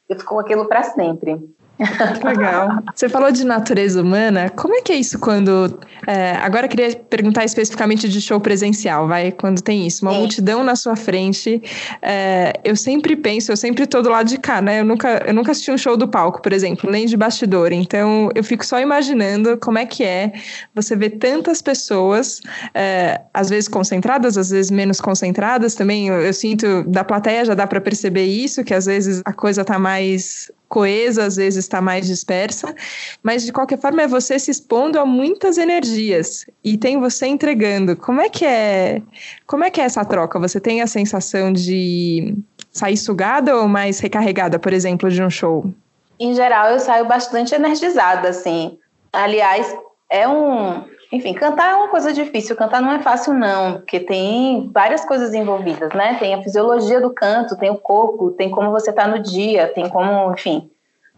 eu 0.08 0.20
fico 0.20 0.36
com 0.36 0.40
aquilo 0.40 0.68
para 0.68 0.84
sempre. 0.84 1.40
Legal. 2.24 2.82
Você 2.94 3.10
falou 3.10 3.32
de 3.32 3.46
natureza 3.46 4.02
humana. 4.02 4.50
Como 4.50 4.74
é 4.74 4.82
que 4.82 4.94
é 4.94 4.96
isso 4.96 5.20
quando. 5.20 5.78
É, 6.08 6.32
agora 6.38 6.66
eu 6.66 6.70
queria 6.70 6.96
perguntar 6.96 7.44
especificamente 7.44 8.08
de 8.08 8.22
show 8.22 8.40
presencial, 8.40 9.08
vai? 9.08 9.32
Quando 9.32 9.62
tem 9.62 9.86
isso, 9.86 10.06
uma 10.06 10.14
multidão 10.14 10.64
na 10.64 10.76
sua 10.76 10.96
frente. 10.96 11.62
É, 12.02 12.54
eu 12.64 12.76
sempre 12.76 13.16
penso, 13.16 13.52
eu 13.52 13.58
sempre 13.58 13.86
tô 13.86 14.02
do 14.02 14.10
lado 14.10 14.28
de 14.28 14.38
cá, 14.38 14.62
né? 14.62 14.80
Eu 14.80 14.86
nunca, 14.86 15.24
eu 15.26 15.34
nunca 15.34 15.52
assisti 15.52 15.70
um 15.72 15.78
show 15.78 15.98
do 15.98 16.08
palco, 16.08 16.42
por 16.42 16.54
exemplo, 16.54 16.90
nem 16.90 17.06
de 17.06 17.18
bastidor. 17.18 17.74
Então 17.74 18.30
eu 18.34 18.44
fico 18.44 18.66
só 18.66 18.80
imaginando 18.80 19.58
como 19.58 19.78
é 19.78 19.86
que 19.86 20.04
é 20.04 20.32
você 20.74 20.96
ver 20.96 21.12
tantas 21.12 21.62
pessoas, 21.62 22.42
é, 22.74 23.20
às 23.34 23.50
vezes 23.50 23.68
concentradas, 23.68 24.38
às 24.38 24.50
vezes 24.50 24.72
menos 24.72 25.02
concentradas 25.02 25.76
também. 25.76 26.08
Eu, 26.08 26.22
eu 26.22 26.34
sinto 26.34 26.84
da 26.84 27.04
plateia 27.04 27.44
já 27.44 27.54
dá 27.54 27.68
para 27.68 27.82
perceber 27.82 28.26
isso, 28.26 28.64
que 28.64 28.74
às 28.74 28.86
vezes 28.86 29.22
a 29.26 29.34
coisa 29.34 29.66
tá 29.66 29.78
mais 29.78 30.50
coesa, 30.76 31.24
às 31.24 31.38
vezes 31.38 31.64
está 31.64 31.80
mais 31.80 32.06
dispersa, 32.06 32.76
mas 33.24 33.46
de 33.46 33.54
qualquer 33.54 33.80
forma 33.80 34.02
é 34.02 34.08
você 34.10 34.38
se 34.38 34.52
expondo 34.52 35.00
a 35.00 35.06
muitas 35.06 35.58
energias 35.58 36.46
e 36.62 36.78
tem 36.78 37.00
você 37.00 37.28
entregando. 37.28 37.96
Como 37.96 38.20
é 38.20 38.28
que 38.28 38.44
é? 38.44 39.02
Como 39.48 39.64
é 39.64 39.70
que 39.70 39.80
é 39.80 39.86
essa 39.86 40.04
troca? 40.04 40.38
Você 40.38 40.60
tem 40.60 40.82
a 40.82 40.88
sensação 40.88 41.54
de 41.54 42.36
sair 42.74 42.98
sugada 42.98 43.56
ou 43.56 43.70
mais 43.70 44.02
recarregada, 44.02 44.60
por 44.60 44.74
exemplo, 44.74 45.10
de 45.10 45.24
um 45.24 45.30
show? 45.30 45.74
Em 46.20 46.36
geral, 46.36 46.72
eu 46.72 46.80
saio 46.82 47.06
bastante 47.06 47.56
energizada, 47.56 48.28
assim. 48.28 48.78
Aliás, 49.14 49.74
é 50.10 50.28
um 50.28 50.84
enfim, 51.12 51.34
cantar 51.34 51.72
é 51.72 51.76
uma 51.76 51.88
coisa 51.88 52.12
difícil, 52.12 52.56
cantar 52.56 52.82
não 52.82 52.92
é 52.92 53.00
fácil, 53.00 53.34
não, 53.34 53.74
porque 53.74 54.00
tem 54.00 54.70
várias 54.74 55.06
coisas 55.06 55.34
envolvidas, 55.34 55.94
né? 55.94 56.16
Tem 56.20 56.34
a 56.34 56.42
fisiologia 56.42 57.00
do 57.00 57.12
canto, 57.12 57.58
tem 57.58 57.70
o 57.70 57.78
corpo, 57.78 58.32
tem 58.32 58.50
como 58.50 58.72
você 58.72 58.90
está 58.90 59.08
no 59.08 59.20
dia, 59.20 59.68
tem 59.68 59.88
como, 59.90 60.32
enfim, 60.34 60.70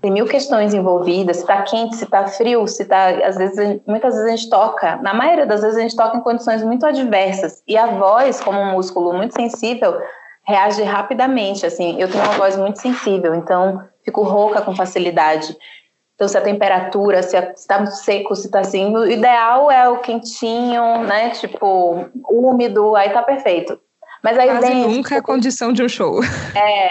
tem 0.01 0.11
mil 0.11 0.25
questões 0.25 0.73
envolvidas, 0.73 1.37
se 1.37 1.43
está 1.43 1.61
quente, 1.63 1.95
se 1.95 2.03
está 2.03 2.27
frio, 2.27 2.67
se 2.67 2.83
está. 2.83 3.09
Às 3.25 3.35
vezes, 3.35 3.79
muitas 3.87 4.13
vezes 4.13 4.27
a 4.27 4.35
gente 4.35 4.49
toca, 4.49 4.97
na 4.97 5.13
maioria 5.13 5.45
das 5.45 5.61
vezes 5.61 5.77
a 5.77 5.81
gente 5.81 5.95
toca 5.95 6.17
em 6.17 6.21
condições 6.21 6.63
muito 6.63 6.85
adversas. 6.85 7.63
E 7.67 7.75
a 7.75 7.87
voz, 7.87 8.39
como 8.39 8.59
um 8.59 8.73
músculo 8.73 9.13
muito 9.13 9.33
sensível, 9.33 9.99
reage 10.45 10.83
rapidamente. 10.83 11.65
Assim, 11.65 11.99
eu 11.99 12.09
tenho 12.09 12.23
uma 12.23 12.33
voz 12.33 12.55
muito 12.55 12.79
sensível, 12.79 13.33
então 13.33 13.83
fico 14.05 14.21
rouca 14.21 14.61
com 14.61 14.75
facilidade. 14.75 15.57
Então, 16.17 16.27
se 16.27 16.35
a 16.35 16.41
temperatura, 16.41 17.21
se 17.21 17.37
está 17.37 17.85
seco, 17.85 18.35
se 18.35 18.47
está 18.47 18.61
assim. 18.61 18.91
O 18.95 19.05
ideal 19.05 19.69
é 19.69 19.87
o 19.87 19.99
quentinho, 19.99 21.03
né? 21.03 21.29
Tipo, 21.29 22.09
úmido, 22.27 22.95
aí 22.95 23.11
tá 23.11 23.21
perfeito. 23.21 23.79
Mas 24.23 24.35
aí 24.35 24.49
Quase. 24.49 24.73
Nunca 24.73 25.13
é 25.13 25.19
a 25.19 25.21
condição 25.21 25.71
de 25.71 25.83
um 25.83 25.87
show. 25.87 26.19
É. 26.57 26.89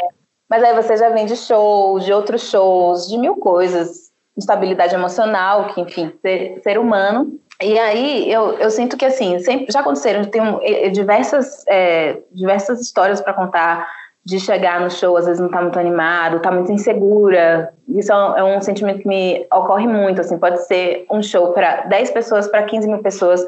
Mas 0.49 0.62
aí 0.62 0.75
você 0.77 0.97
já 0.97 1.09
vem 1.09 1.27
de 1.27 1.35
shows, 1.35 2.05
de 2.05 2.12
outros 2.12 2.49
shows, 2.49 3.09
de 3.09 3.19
mil 3.19 3.35
coisas. 3.35 4.12
Instabilidade 4.39 4.95
emocional, 4.95 5.75
que, 5.75 5.81
enfim, 5.81 6.12
ser, 6.23 6.61
ser 6.62 6.79
humano. 6.79 7.41
E 7.61 7.77
aí 7.81 8.31
eu, 8.31 8.53
eu 8.59 8.71
sinto 8.71 8.97
que, 8.97 9.05
assim, 9.05 9.41
sempre, 9.41 9.73
já 9.73 9.81
aconteceram, 9.81 10.25
tem 10.25 10.41
um, 10.41 10.61
diversas, 10.93 11.65
é, 11.67 12.21
diversas 12.31 12.81
histórias 12.81 13.21
para 13.21 13.35
contar 13.35 13.89
de 14.27 14.41
chegar 14.41 14.81
no 14.81 14.91
show, 14.91 15.17
às 15.17 15.25
vezes 15.25 15.41
não 15.41 15.49
tá 15.49 15.62
muito 15.62 15.79
animado, 15.79 16.41
tá 16.41 16.51
muito 16.51 16.73
insegura. 16.73 17.73
Isso 17.89 18.12
é 18.12 18.43
um, 18.43 18.55
é 18.55 18.61
sentimento 18.61 18.99
que 18.99 19.07
me 19.07 19.47
ocorre 19.53 19.87
muito, 19.87 20.21
assim, 20.21 20.37
pode 20.37 20.67
ser 20.67 21.07
um 21.09 21.23
show 21.23 21.53
para 21.53 21.83
10 21.83 22.11
pessoas, 22.11 22.49
para 22.49 22.65
15 22.65 22.89
mil 22.89 22.99
pessoas. 22.99 23.41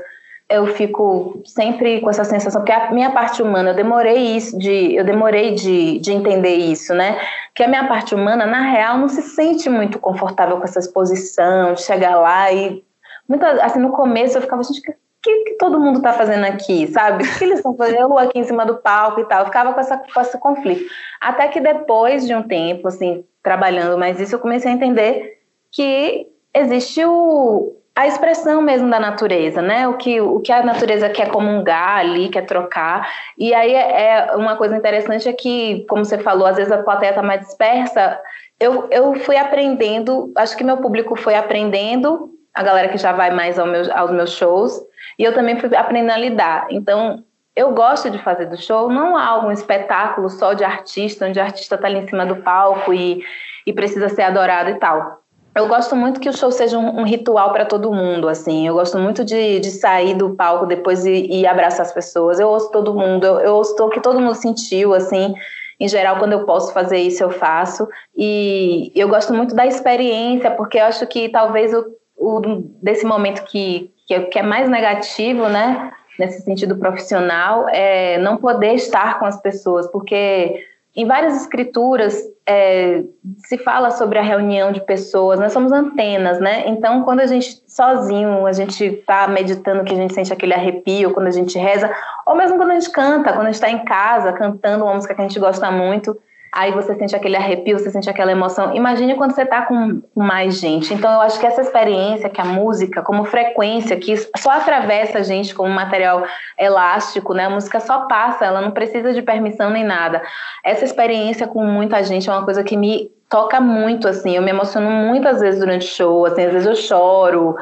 Eu 0.49 0.69
fico 0.69 1.43
sempre 1.45 2.01
com 2.01 2.09
essa 2.09 2.23
sensação, 2.23 2.61
porque 2.61 2.71
a 2.71 2.93
minha 2.93 3.11
parte 3.11 3.43
humana, 3.43 3.71
eu 3.71 3.75
demorei 3.75 4.37
isso 4.37 4.57
de, 4.57 4.95
eu 4.95 5.05
demorei 5.05 5.53
de, 5.57 5.99
de 5.99 6.13
entender 6.13 6.55
isso, 6.55 6.95
né? 6.95 7.19
Que 7.57 7.65
a 7.65 7.69
minha 7.69 7.89
parte 7.89 8.15
humana, 8.15 8.47
na 8.47 8.61
real, 8.61 8.99
não 8.99 9.09
se 9.09 9.21
sente 9.21 9.69
muito 9.69 9.99
confortável 9.99 10.59
com 10.59 10.65
essa 10.65 10.79
exposição, 10.79 11.75
de 11.75 11.83
chegar 11.83 12.15
lá 12.21 12.53
e 12.53 12.85
muitas, 13.29 13.59
assim, 13.59 13.81
no 13.81 13.91
começo 13.91 14.39
eu 14.39 14.43
ficava, 14.43 14.63
gente, 14.63 14.81
que, 15.29 15.45
que 15.45 15.55
todo 15.59 15.79
mundo 15.79 15.99
está 15.99 16.13
fazendo 16.13 16.45
aqui, 16.45 16.87
sabe? 16.87 17.25
O 17.25 17.39
que 17.39 17.45
eles 17.45 17.59
estão 17.59 17.77
fazendo 17.77 18.17
aqui 18.17 18.39
em 18.39 18.45
cima 18.45 18.65
do 18.65 18.77
palco 18.77 19.21
e 19.21 19.25
tal? 19.25 19.41
Eu 19.41 19.47
ficava 19.47 19.75
com, 19.75 19.81
essa, 19.81 19.99
com 19.99 20.21
esse 20.21 20.39
conflito. 20.39 20.91
Até 21.21 21.49
que 21.49 21.61
depois 21.61 22.27
de 22.27 22.35
um 22.35 22.43
tempo, 22.43 22.89
assim, 22.89 23.25
trabalhando 23.43 23.99
mais 23.99 24.19
isso, 24.19 24.35
eu 24.35 24.39
comecei 24.39 24.71
a 24.71 24.75
entender 24.75 25.39
que 25.71 26.27
existe 26.55 27.05
o, 27.05 27.77
a 27.95 28.07
expressão 28.07 28.63
mesmo 28.63 28.89
da 28.89 28.99
natureza, 28.99 29.61
né? 29.61 29.87
O 29.87 29.99
que, 29.99 30.21
o 30.21 30.41
que 30.41 30.51
a 30.51 30.63
natureza 30.63 31.11
quer 31.11 31.29
comungar 31.29 31.99
ali, 31.99 32.31
quer 32.31 32.47
trocar. 32.47 33.09
E 33.37 33.53
aí 33.53 33.75
é, 33.75 34.29
é 34.31 34.37
uma 34.37 34.57
coisa 34.57 34.77
interessante 34.77 35.29
é 35.29 35.33
que, 35.33 35.85
como 35.89 36.05
você 36.05 36.17
falou, 36.19 36.47
às 36.47 36.57
vezes 36.57 36.73
a 36.73 36.83
plateia 36.83 37.11
está 37.11 37.23
mais 37.23 37.41
dispersa. 37.41 38.19
Eu, 38.59 38.89
eu 38.91 39.15
fui 39.17 39.37
aprendendo, 39.37 40.33
acho 40.37 40.57
que 40.57 40.65
meu 40.65 40.79
público 40.79 41.15
foi 41.17 41.35
aprendendo, 41.35 42.38
a 42.59 42.63
galera 42.65 42.89
que 42.89 42.99
já 42.99 43.13
vai 43.13 43.31
mais 43.31 43.57
ao 43.57 43.69
meu, 43.69 43.83
aos 43.95 44.11
meus 44.11 44.33
shows, 44.33 44.83
e 45.17 45.23
eu 45.23 45.33
também 45.33 45.61
fui 45.61 45.73
aprendendo 45.77 46.11
a 46.11 46.19
lidar. 46.19 46.67
Então, 46.71 47.23
eu 47.55 47.71
gosto 47.71 48.11
de 48.11 48.19
fazer 48.19 48.47
do 48.47 48.61
show 48.61 48.91
não 48.91 49.17
algo, 49.17 49.47
um 49.47 49.53
espetáculo 49.53 50.29
só 50.29 50.55
de 50.55 50.65
artista, 50.65 51.27
onde 51.27 51.39
o 51.39 51.43
artista 51.43 51.77
está 51.77 51.87
ali 51.87 51.99
em 51.99 52.09
cima 52.09 52.27
do 52.27 52.35
palco 52.43 52.93
e, 52.93 53.23
e 53.65 53.73
precisa 53.73 54.09
ser 54.09 54.23
adorado 54.23 54.71
e 54.71 54.75
tal. 54.75 55.21
Eu 55.55 55.69
gosto 55.69 55.95
muito 55.95 56.19
que 56.19 56.29
o 56.29 56.37
show 56.37 56.51
seja 56.51 56.77
um, 56.77 57.03
um 57.03 57.05
ritual 57.05 57.53
para 57.53 57.65
todo 57.65 57.93
mundo, 57.93 58.29
assim. 58.29 58.67
Eu 58.67 58.75
gosto 58.75 58.99
muito 58.99 59.25
de, 59.25 59.61
de 59.61 59.71
sair 59.71 60.15
do 60.15 60.35
palco 60.35 60.67
depois 60.67 61.07
e, 61.07 61.29
e 61.31 61.47
abraçar 61.47 61.87
as 61.87 61.93
pessoas. 61.93 62.41
Eu 62.41 62.49
ouço 62.49 62.73
todo 62.73 62.93
mundo, 62.93 63.25
eu, 63.25 63.39
eu 63.39 63.55
ouço 63.55 63.77
o 63.81 63.89
que 63.89 64.01
todo 64.01 64.19
mundo 64.19 64.35
sentiu, 64.35 64.95
assim. 64.95 65.33
Em 65.79 65.87
geral, 65.87 66.19
quando 66.19 66.33
eu 66.33 66.45
posso 66.45 66.73
fazer 66.73 66.99
isso, 66.99 67.23
eu 67.23 67.31
faço. 67.31 67.87
E 68.17 68.91
eu 68.97 69.09
gosto 69.09 69.33
muito 69.33 69.55
da 69.55 69.65
experiência, 69.65 70.51
porque 70.51 70.79
eu 70.79 70.87
acho 70.87 71.07
que 71.07 71.29
talvez 71.29 71.73
o, 71.73 71.99
o 72.19 72.41
desse 72.83 73.07
momento 73.07 73.45
que, 73.45 73.91
que 74.07 74.39
é, 74.39 74.43
mais 74.43 74.69
negativo, 74.69 75.49
né? 75.49 75.93
Nesse 76.19 76.43
sentido 76.43 76.77
profissional, 76.77 77.69
é 77.69 78.19
não 78.19 78.37
poder 78.37 78.75
estar 78.75 79.21
com 79.21 79.25
as 79.25 79.41
pessoas, 79.41 79.87
porque 79.87 80.67
em 80.97 81.07
várias 81.07 81.37
escrituras 81.41 82.21
é, 82.45 83.05
se 83.47 83.57
fala 83.59 83.93
sobre 83.93 84.19
a 84.19 84.23
reunião 84.23 84.73
de 84.73 84.81
pessoas, 84.81 85.39
nós 85.39 85.53
somos 85.53 85.71
antenas, 85.71 86.41
né? 86.41 86.65
Então, 86.67 87.05
quando 87.05 87.21
a 87.21 87.27
gente 87.27 87.63
sozinho, 87.69 88.45
a 88.47 88.53
gente 88.53 88.85
está 88.85 89.29
meditando, 89.29 89.85
que 89.85 89.93
a 89.93 89.97
gente 89.97 90.13
sente 90.13 90.33
aquele 90.33 90.55
arrepio, 90.55 91.13
quando 91.13 91.29
a 91.29 91.31
gente 91.31 91.57
reza, 91.57 91.89
ou 92.27 92.35
mesmo 92.35 92.57
quando 92.57 92.71
a 92.73 92.75
gente 92.75 92.91
canta, 92.91 93.33
quando 93.33 93.43
a 93.43 93.53
gente 93.53 93.55
está 93.55 93.71
em 93.71 93.85
casa 93.85 94.33
cantando 94.33 94.85
uma 94.85 94.95
música 94.95 95.15
que 95.15 95.21
a 95.21 95.29
gente 95.29 95.39
gosta 95.39 95.71
muito, 95.71 96.19
aí 96.53 96.73
você 96.73 96.95
sente 96.95 97.15
aquele 97.15 97.37
arrepio, 97.37 97.79
você 97.79 97.91
sente 97.91 98.09
aquela 98.09 98.33
emoção. 98.33 98.75
Imagine 98.75 99.15
quando 99.17 99.33
você 99.33 99.43
está 99.43 99.63
com 99.63 100.01
mais 100.15 100.61
gente. 100.61 100.93
Então, 100.93 101.13
eu 101.13 101.21
acho 101.21 101.39
que 101.39 101.47
essa 101.47 101.61
experiência 101.61 102.29
que 102.29 102.41
a 102.41 102.45
música, 102.45 103.03
como 103.03 103.25
frequência, 103.25 103.97
que 103.97 104.17
só 104.37 104.51
atravessa 104.51 105.19
a 105.19 105.23
gente 105.23 105.55
como 105.55 105.69
material 105.71 106.25
elástico, 106.59 107.35
né? 107.35 107.47
A 107.47 107.51
música 107.51 107.81
só 107.81 108.07
passa, 108.07 108.45
ela 108.45 108.61
não 108.61 108.71
precisa 108.71 109.13
de 109.13 109.23
permissão 109.23 109.71
nem 109.71 109.85
nada. 109.85 110.23
Essa 110.65 110.85
experiência 110.85 111.47
com 111.47 111.65
muita 111.65 112.03
gente 112.03 112.29
é 112.29 112.33
uma 112.33 112.45
coisa 112.45 112.65
que 112.65 112.77
me 112.77 113.11
toca 113.29 113.61
muito, 113.61 114.09
assim. 114.09 114.35
Eu 114.35 114.43
me 114.43 114.51
emociono 114.51 114.91
muitas 114.91 115.41
vezes 115.41 115.61
durante 115.61 115.85
o 115.85 115.89
show, 115.89 116.27
assim, 116.27 116.45
às 116.45 116.53
vezes 116.53 116.67
eu 116.67 116.75
choro. 116.75 117.57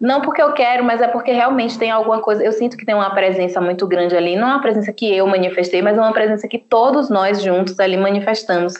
Não 0.00 0.22
porque 0.22 0.40
eu 0.40 0.52
quero, 0.52 0.82
mas 0.82 1.02
é 1.02 1.08
porque 1.08 1.32
realmente 1.32 1.78
tem 1.78 1.90
alguma 1.90 2.20
coisa. 2.20 2.42
Eu 2.42 2.52
sinto 2.52 2.76
que 2.76 2.86
tem 2.86 2.94
uma 2.94 3.14
presença 3.14 3.60
muito 3.60 3.86
grande 3.86 4.16
ali. 4.16 4.34
Não 4.36 4.48
é 4.48 4.52
uma 4.52 4.62
presença 4.62 4.92
que 4.92 5.14
eu 5.14 5.26
manifestei, 5.26 5.82
mas 5.82 5.98
é 5.98 6.00
uma 6.00 6.12
presença 6.12 6.48
que 6.48 6.58
todos 6.58 7.10
nós 7.10 7.42
juntos 7.42 7.78
ali 7.78 7.96
manifestamos. 7.96 8.74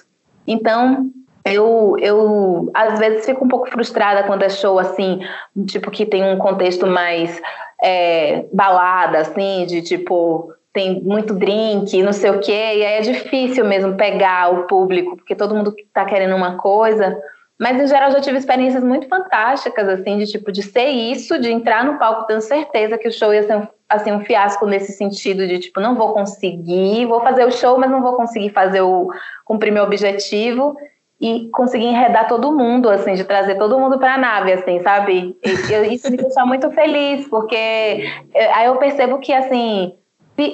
Então, 0.46 1.10
Eu, 1.42 1.96
eu 1.98 2.70
às 2.74 2.98
vezes 2.98 3.24
fico 3.24 3.44
um 3.44 3.48
pouco 3.48 3.70
frustrada 3.70 4.24
quando 4.24 4.42
é 4.42 4.50
show 4.50 4.78
assim, 4.78 5.20
tipo 5.66 5.90
que 5.90 6.04
tem 6.04 6.22
um 6.22 6.36
contexto 6.36 6.86
mais 6.86 7.40
é, 7.82 8.44
balada, 8.52 9.20
assim, 9.20 9.64
de 9.66 9.80
tipo 9.80 10.52
tem 10.70 11.00
muito 11.02 11.32
drink, 11.34 12.02
não 12.02 12.12
sei 12.12 12.30
o 12.30 12.40
quê, 12.40 12.52
e 12.52 12.84
aí 12.84 12.98
é 12.98 13.00
difícil 13.00 13.64
mesmo 13.64 13.96
pegar 13.96 14.52
o 14.52 14.66
público, 14.66 15.16
porque 15.16 15.34
todo 15.34 15.54
mundo 15.54 15.74
está 15.78 16.04
querendo 16.04 16.36
uma 16.36 16.58
coisa. 16.58 17.16
Mas, 17.60 17.78
em 17.78 17.86
geral, 17.86 18.10
já 18.10 18.22
tive 18.22 18.38
experiências 18.38 18.82
muito 18.82 19.06
fantásticas, 19.06 19.86
assim, 19.86 20.16
de 20.16 20.24
tipo, 20.26 20.50
de 20.50 20.62
ser 20.62 20.86
isso, 20.86 21.38
de 21.38 21.52
entrar 21.52 21.84
no 21.84 21.98
palco 21.98 22.26
tendo 22.26 22.40
certeza 22.40 22.96
que 22.96 23.06
o 23.06 23.12
show 23.12 23.34
ia 23.34 23.42
ser 23.42 23.54
um, 23.54 23.68
assim, 23.86 24.10
um 24.10 24.24
fiasco 24.24 24.64
nesse 24.64 24.92
sentido 24.92 25.46
de, 25.46 25.58
tipo, 25.58 25.78
não 25.78 25.94
vou 25.94 26.14
conseguir, 26.14 27.04
vou 27.04 27.20
fazer 27.20 27.44
o 27.44 27.52
show, 27.52 27.78
mas 27.78 27.90
não 27.90 28.00
vou 28.00 28.14
conseguir 28.14 28.48
fazer 28.48 28.80
o, 28.80 29.10
cumprir 29.44 29.70
meu 29.70 29.84
objetivo 29.84 30.74
e 31.20 31.50
conseguir 31.50 31.84
enredar 31.84 32.26
todo 32.26 32.50
mundo, 32.50 32.88
assim, 32.88 33.12
de 33.12 33.24
trazer 33.24 33.56
todo 33.56 33.78
mundo 33.78 33.98
para 33.98 34.14
a 34.14 34.18
nave, 34.18 34.54
assim, 34.54 34.80
sabe? 34.80 35.36
E, 35.44 35.70
eu, 35.70 35.84
isso 35.84 36.10
me 36.10 36.16
deixa 36.16 36.46
muito 36.46 36.70
feliz, 36.70 37.28
porque 37.28 38.10
é, 38.34 38.52
aí 38.54 38.68
eu 38.68 38.76
percebo 38.76 39.18
que, 39.18 39.34
assim, 39.34 39.92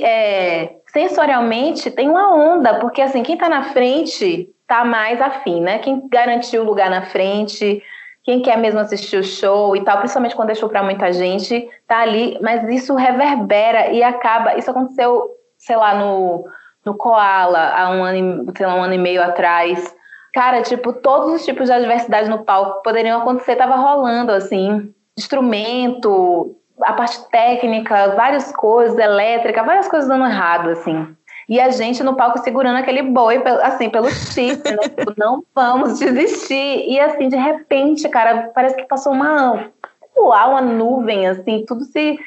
é, 0.03 0.75
sensorialmente 0.88 1.88
tem 1.88 2.09
uma 2.09 2.35
onda, 2.35 2.81
porque, 2.81 3.01
assim, 3.01 3.23
quem 3.23 3.37
está 3.37 3.49
na 3.49 3.62
frente 3.62 4.49
tá 4.66 4.85
mais 4.85 5.20
afim, 5.20 5.61
né? 5.61 5.79
Quem 5.79 6.09
garantiu 6.09 6.62
o 6.62 6.66
lugar 6.66 6.90
na 6.90 7.02
frente, 7.02 7.83
quem 8.24 8.42
quer 8.42 8.59
mesmo 8.59 8.81
assistir 8.81 9.16
o 9.18 9.24
show 9.24 9.76
e 9.76 9.85
tal, 9.85 9.98
principalmente 9.98 10.35
quando 10.35 10.50
é 10.50 10.55
show 10.55 10.68
para 10.68 10.83
muita 10.83 11.12
gente, 11.12 11.68
tá 11.87 12.00
ali, 12.00 12.37
mas 12.42 12.68
isso 12.68 12.94
reverbera 12.94 13.92
e 13.92 14.02
acaba. 14.02 14.57
Isso 14.57 14.70
aconteceu, 14.70 15.31
sei 15.57 15.76
lá, 15.76 15.94
no, 15.94 16.44
no 16.85 16.94
Koala, 16.94 17.72
há 17.74 17.90
um 17.90 18.02
ano, 18.02 18.52
sei 18.57 18.66
lá, 18.66 18.74
um 18.74 18.83
ano 18.83 18.94
e 18.94 18.98
meio 18.98 19.22
atrás. 19.22 19.94
Cara, 20.35 20.61
tipo, 20.62 20.92
todos 20.92 21.35
os 21.35 21.44
tipos 21.44 21.66
de 21.66 21.72
adversidade 21.72 22.29
no 22.29 22.44
palco 22.44 22.83
poderiam 22.83 23.20
acontecer, 23.20 23.57
tava 23.57 23.76
rolando, 23.76 24.33
assim, 24.33 24.92
instrumento, 25.16 26.57
a 26.83 26.92
parte 26.92 27.29
técnica, 27.31 28.14
várias 28.16 28.52
coisas, 28.52 28.98
elétrica, 28.98 29.62
várias 29.62 29.88
coisas 29.88 30.09
dando 30.09 30.26
errado, 30.26 30.70
assim. 30.70 31.16
E 31.48 31.61
a 31.61 31.70
gente 31.70 32.02
no 32.02 32.16
palco 32.16 32.38
segurando 32.38 32.76
aquele 32.76 33.02
boi, 33.02 33.40
assim, 33.62 33.88
pelo 33.88 34.11
chifre, 34.11 34.72
né? 34.72 34.78
tipo, 34.82 35.12
não 35.16 35.44
vamos 35.54 35.98
desistir. 35.98 36.85
E 36.88 36.98
assim, 36.98 37.28
de 37.28 37.37
repente, 37.37 38.09
cara, 38.09 38.50
parece 38.52 38.76
que 38.76 38.85
passou 38.85 39.12
uma, 39.12 39.70
uau, 40.16 40.50
uma 40.50 40.61
nuvem, 40.61 41.28
assim, 41.28 41.64
tudo 41.66 41.85
se 41.85 42.18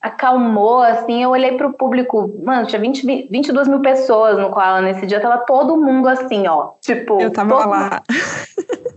acalmou, 0.00 0.80
assim, 0.80 1.24
eu 1.24 1.30
olhei 1.30 1.56
pro 1.56 1.72
público, 1.72 2.32
mano, 2.44 2.66
tinha 2.66 2.80
20, 2.80 3.28
22 3.28 3.66
mil 3.66 3.80
pessoas 3.80 4.38
no 4.38 4.50
Koala 4.50 4.80
nesse 4.80 5.06
dia, 5.06 5.20
tava 5.20 5.38
todo 5.38 5.76
mundo 5.76 6.08
assim, 6.08 6.46
ó, 6.46 6.74
tipo... 6.80 7.20
Eu 7.20 7.32
tava 7.32 7.56
todo, 7.56 7.68
lá. 7.68 8.02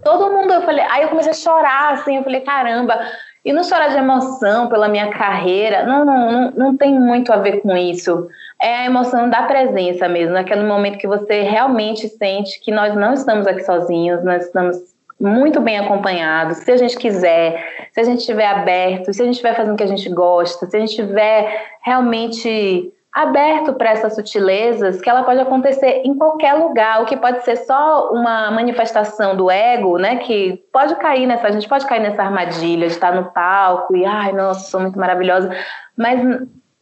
Todo 0.04 0.32
mundo, 0.32 0.52
eu 0.52 0.62
falei, 0.64 0.84
aí 0.90 1.04
eu 1.04 1.10
comecei 1.10 1.32
a 1.32 1.36
chorar, 1.36 1.94
assim, 1.94 2.18
eu 2.18 2.24
falei, 2.24 2.42
caramba, 2.42 3.00
e 3.46 3.54
não 3.54 3.64
chorar 3.64 3.90
de 3.90 3.98
emoção 3.98 4.68
pela 4.68 4.88
minha 4.88 5.12
carreira, 5.12 5.86
não, 5.86 6.04
não, 6.04 6.32
não, 6.32 6.52
não 6.52 6.78
tem 6.78 7.00
muito 7.00 7.32
a 7.32 7.38
ver 7.38 7.62
com 7.62 7.76
isso, 7.76 8.28
é 8.62 8.78
a 8.78 8.86
emoção 8.86 9.30
da 9.30 9.44
presença 9.44 10.08
mesmo, 10.08 10.34
naquele 10.34 10.64
momento 10.64 11.00
que 11.00 11.08
você 11.08 11.42
realmente 11.42 12.08
sente 12.08 12.60
que 12.62 12.72
nós 12.72 12.96
não 12.96 13.14
estamos 13.14 13.48
aqui 13.48 13.64
sozinhos, 13.64 14.24
nós 14.24 14.46
estamos 14.46 14.78
muito 15.20 15.60
bem 15.60 15.80
acompanhados. 15.80 16.58
Se 16.58 16.72
a 16.72 16.78
gente 16.78 16.98
quiser, 16.98 17.64
se 17.92 18.00
a 18.00 18.04
gente 18.04 18.20
estiver 18.20 18.48
aberto, 18.48 19.12
se 19.14 19.22
a 19.22 19.26
gente 19.26 19.36
estiver 19.36 19.56
fazendo 19.56 19.74
o 19.74 19.78
que 19.78 19.84
a 19.84 19.88
gente 19.88 20.10
gosta, 20.10 20.66
se 20.68 20.78
a 20.78 20.80
gente 20.80 20.90
estiver 20.90 21.70
realmente 21.82 22.92
aberto 23.14 23.74
para 23.74 23.90
essas 23.90 24.16
sutilezas, 24.16 25.02
que 25.02 25.10
ela 25.10 25.24
pode 25.24 25.40
acontecer 25.40 26.02
em 26.06 26.16
qualquer 26.16 26.54
lugar, 26.54 27.02
o 27.02 27.06
que 27.06 27.18
pode 27.18 27.44
ser 27.44 27.58
só 27.58 28.12
uma 28.14 28.50
manifestação 28.52 29.36
do 29.36 29.52
ego, 29.52 29.98
né? 29.98 30.18
Que 30.18 30.64
pode 30.72 30.96
cair 30.96 31.28
nessa, 31.28 31.48
a 31.48 31.52
gente 31.52 31.68
pode 31.68 31.86
cair 31.86 32.00
nessa 32.00 32.24
armadilha 32.24 32.88
de 32.88 32.94
estar 32.94 33.14
no 33.14 33.32
palco 33.32 33.96
e 33.96 34.06
ai, 34.06 34.32
nossa, 34.32 34.70
sou 34.70 34.80
muito 34.80 34.98
maravilhosa, 34.98 35.50
mas 35.98 36.22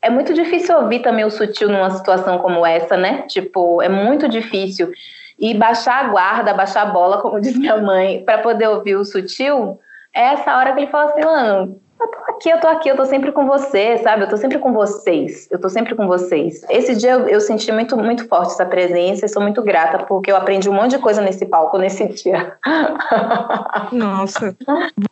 é 0.02 0.10
muito 0.10 0.34
difícil 0.34 0.78
ouvir 0.78 1.00
também 1.00 1.26
o 1.26 1.32
sutil 1.32 1.70
numa 1.70 1.90
situação 1.90 2.38
como 2.40 2.66
essa, 2.66 2.96
né? 2.96 3.24
Tipo, 3.24 3.82
é 3.82 3.90
muito 3.90 4.30
difícil. 4.30 4.92
E 5.38 5.54
baixar 5.54 6.06
a 6.06 6.08
guarda, 6.10 6.54
baixar 6.54 6.84
a 6.84 6.92
bola, 6.92 7.22
como 7.22 7.40
diz 7.42 7.58
minha 7.58 7.78
mãe, 7.78 8.24
para 8.24 8.38
poder 8.40 8.68
ouvir 8.68 8.96
o 8.96 9.06
sutil, 9.06 9.80
é 10.14 10.34
essa 10.34 10.58
hora 10.58 10.74
que 10.74 10.80
ele 10.80 10.92
fala 10.92 11.12
assim, 11.12 11.24
mano, 11.24 11.82
eu 12.00 12.08
aqui, 12.40 12.50
eu 12.50 12.60
tô 12.62 12.68
aqui, 12.68 12.90
eu 12.90 12.96
tô 12.96 13.06
sempre 13.06 13.32
com 13.34 13.46
você, 13.46 13.98
sabe? 13.98 14.24
Eu 14.24 14.30
tô 14.30 14.38
sempre 14.38 14.58
com 14.58 14.72
vocês, 14.72 15.48
eu 15.52 15.60
tô 15.60 15.70
sempre 15.70 15.94
com 15.94 16.08
vocês. 16.08 16.62
Esse 16.70 16.96
dia 16.96 17.12
eu, 17.12 17.28
eu, 17.28 17.42
senti 17.42 17.70
muito, 17.72 17.98
muito 17.98 18.26
forte 18.28 18.54
essa 18.54 18.66
presença 18.66 19.26
e 19.26 19.30
sou 19.30 19.42
muito 19.42 19.62
grata 19.62 20.06
porque 20.06 20.32
eu 20.32 20.38
aprendi 20.38 20.70
um 20.70 20.74
monte 20.74 20.92
de 20.92 21.00
coisa 21.00 21.22
nesse 21.22 21.46
palco 21.46 21.78
nesse 21.78 22.08
dia. 22.08 22.54
Nossa, 23.92 24.56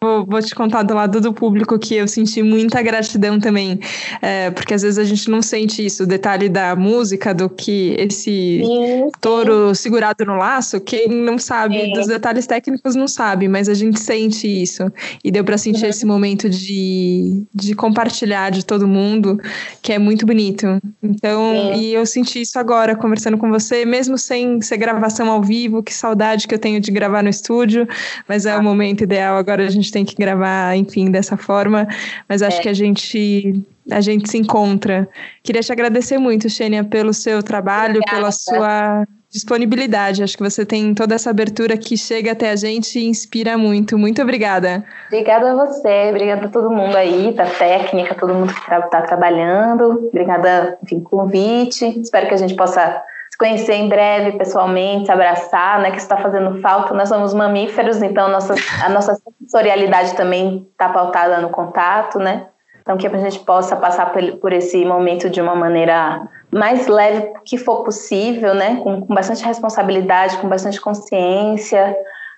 vou, 0.02 0.26
vou 0.26 0.42
te 0.42 0.56
contar 0.56 0.84
do 0.84 0.94
lado 0.94 1.20
do 1.20 1.34
público 1.34 1.78
que 1.78 1.96
eu 1.96 2.08
senti 2.08 2.42
muita 2.42 2.82
gratidão 2.82 3.40
também, 3.40 3.80
é, 4.22 4.50
porque 4.52 4.74
às 4.74 4.82
vezes 4.82 4.98
a 4.98 5.04
gente 5.04 5.30
não 5.30 5.42
sente 5.42 5.86
isso, 5.86 6.04
o 6.04 6.08
detalhe 6.08 6.48
da 6.48 6.76
música, 6.76 7.34
do 7.34 7.50
que 7.50 7.96
esse 8.00 8.62
sim, 8.64 9.10
touro 9.20 9.76
segurado 9.76 10.26
no 10.26 10.38
laço, 10.38 10.80
quem 10.80 11.10
não 11.10 11.38
sabe 11.38 11.78
sim. 11.78 11.94
dos 11.94 12.08
detalhes 12.08 12.48
técnicos 12.48 12.96
não 12.96 13.08
sabe, 13.08 13.50
mas 13.50 13.68
a 13.68 13.74
gente 13.74 14.00
sente 14.00 14.48
isso. 14.48 14.90
E 15.24 15.32
deu 15.32 15.44
para 15.44 15.58
sentir 15.58 15.84
uhum. 15.84 15.90
esse 15.90 16.06
momento 16.06 16.50
de 16.50 17.17
de, 17.54 17.76
compartilhar 17.76 18.50
de 18.50 18.66
todo 18.66 18.88
mundo, 18.88 19.40
que 19.82 19.94
é 19.94 20.00
muito 20.00 20.26
bonito. 20.26 20.66
Então, 21.02 21.74
Sim. 21.74 21.82
e 21.82 21.94
eu 21.94 22.06
senti 22.06 22.42
isso 22.42 22.58
agora, 22.58 22.96
conversando 22.96 23.38
com 23.38 23.50
você, 23.50 23.86
mesmo 23.86 24.18
sem 24.18 24.62
ser 24.62 24.78
gravação 24.78 25.30
ao 25.30 25.42
vivo, 25.42 25.84
que 25.84 25.94
saudade 25.94 26.48
que 26.48 26.54
eu 26.54 26.60
tenho 26.60 26.80
de 26.80 26.92
gravar 26.92 27.24
no 27.24 27.30
estúdio, 27.30 27.88
mas 28.28 28.46
é 28.46 28.52
ah. 28.52 28.60
o 28.60 28.64
momento 28.64 29.04
ideal, 29.04 29.38
agora 29.38 29.66
a 29.66 29.70
gente 29.70 29.92
tem 29.92 30.06
que 30.06 30.16
gravar, 30.16 30.76
enfim, 30.76 31.12
dessa 31.12 31.38
forma, 31.38 31.88
mas 32.28 32.42
acho 32.42 32.60
é. 32.60 32.62
que 32.62 32.70
a 32.70 32.74
gente 32.74 33.64
a 33.90 34.02
gente 34.02 34.30
se 34.30 34.38
encontra. 34.38 35.08
Queria 35.42 35.62
te 35.62 35.72
agradecer 35.72 36.18
muito, 36.18 36.50
Xênia, 36.50 36.84
pelo 36.84 37.14
seu 37.14 37.42
trabalho, 37.42 38.00
Obrigada. 38.00 38.18
pela 38.18 38.32
sua 38.32 39.08
disponibilidade. 39.32 40.24
Acho 40.24 40.38
que 40.38 40.44
você 40.44 40.66
tem 40.66 40.94
toda 40.94 41.16
essa 41.16 41.30
abertura 41.30 41.78
que 41.78 41.98
chega 41.98 42.32
até 42.32 42.52
a 42.52 42.56
gente 42.56 43.00
e 43.00 43.06
inspira 43.06 43.58
muito. 43.58 43.98
Muito 43.98 44.22
obrigada. 44.22 44.84
Obrigada 45.08 45.52
a 45.52 45.66
você, 45.66 46.10
obrigada 46.10 46.46
a 46.46 46.50
todo 46.50 46.70
mundo 46.70 46.96
aí, 46.96 47.34
da 47.34 47.46
técnica, 47.46 48.16
todo 48.16 48.34
mundo 48.34 48.54
que 48.54 48.60
está 48.60 48.82
tra 48.84 49.02
trabalhando. 49.02 50.08
Obrigada, 50.08 50.78
enfim, 50.84 51.00
convite. 51.02 52.00
Espero 52.00 52.28
que 52.28 52.34
a 52.34 52.38
gente 52.38 52.56
possa 52.56 53.04
se 53.30 53.38
conhecer 53.38 53.74
em 53.74 53.90
breve, 53.90 54.38
pessoalmente, 54.38 55.06
se 55.06 55.12
abraçar, 55.12 55.80
né? 55.82 55.92
Que 55.92 55.98
está 55.98 56.18
fazendo 56.18 56.60
falta. 56.62 56.94
Nós 56.94 57.10
somos 57.10 57.34
mamíferos, 57.34 58.02
então 58.02 58.30
nossa, 58.30 58.56
a 58.84 58.90
nossa 58.90 59.16
sensorialidade 59.40 60.16
também 60.16 60.68
está 60.72 60.90
pautada 60.90 61.40
no 61.40 61.50
contato, 61.50 62.20
né? 62.20 62.48
Então, 62.88 62.98
que 62.98 63.06
a 63.06 63.18
gente 63.18 63.40
possa 63.40 63.76
passar 63.76 64.14
por 64.40 64.54
esse 64.54 64.86
momento 64.86 65.30
de 65.30 65.42
uma 65.42 65.54
maneira 65.54 66.26
mais 66.52 66.88
leve 66.88 67.34
que 67.46 67.58
for 67.58 67.84
possível, 67.84 68.54
né? 68.54 68.80
Com, 68.84 69.02
com 69.02 69.14
bastante 69.14 69.44
responsabilidade, 69.44 70.38
com 70.38 70.48
bastante 70.48 70.80
consciência, 70.80 71.96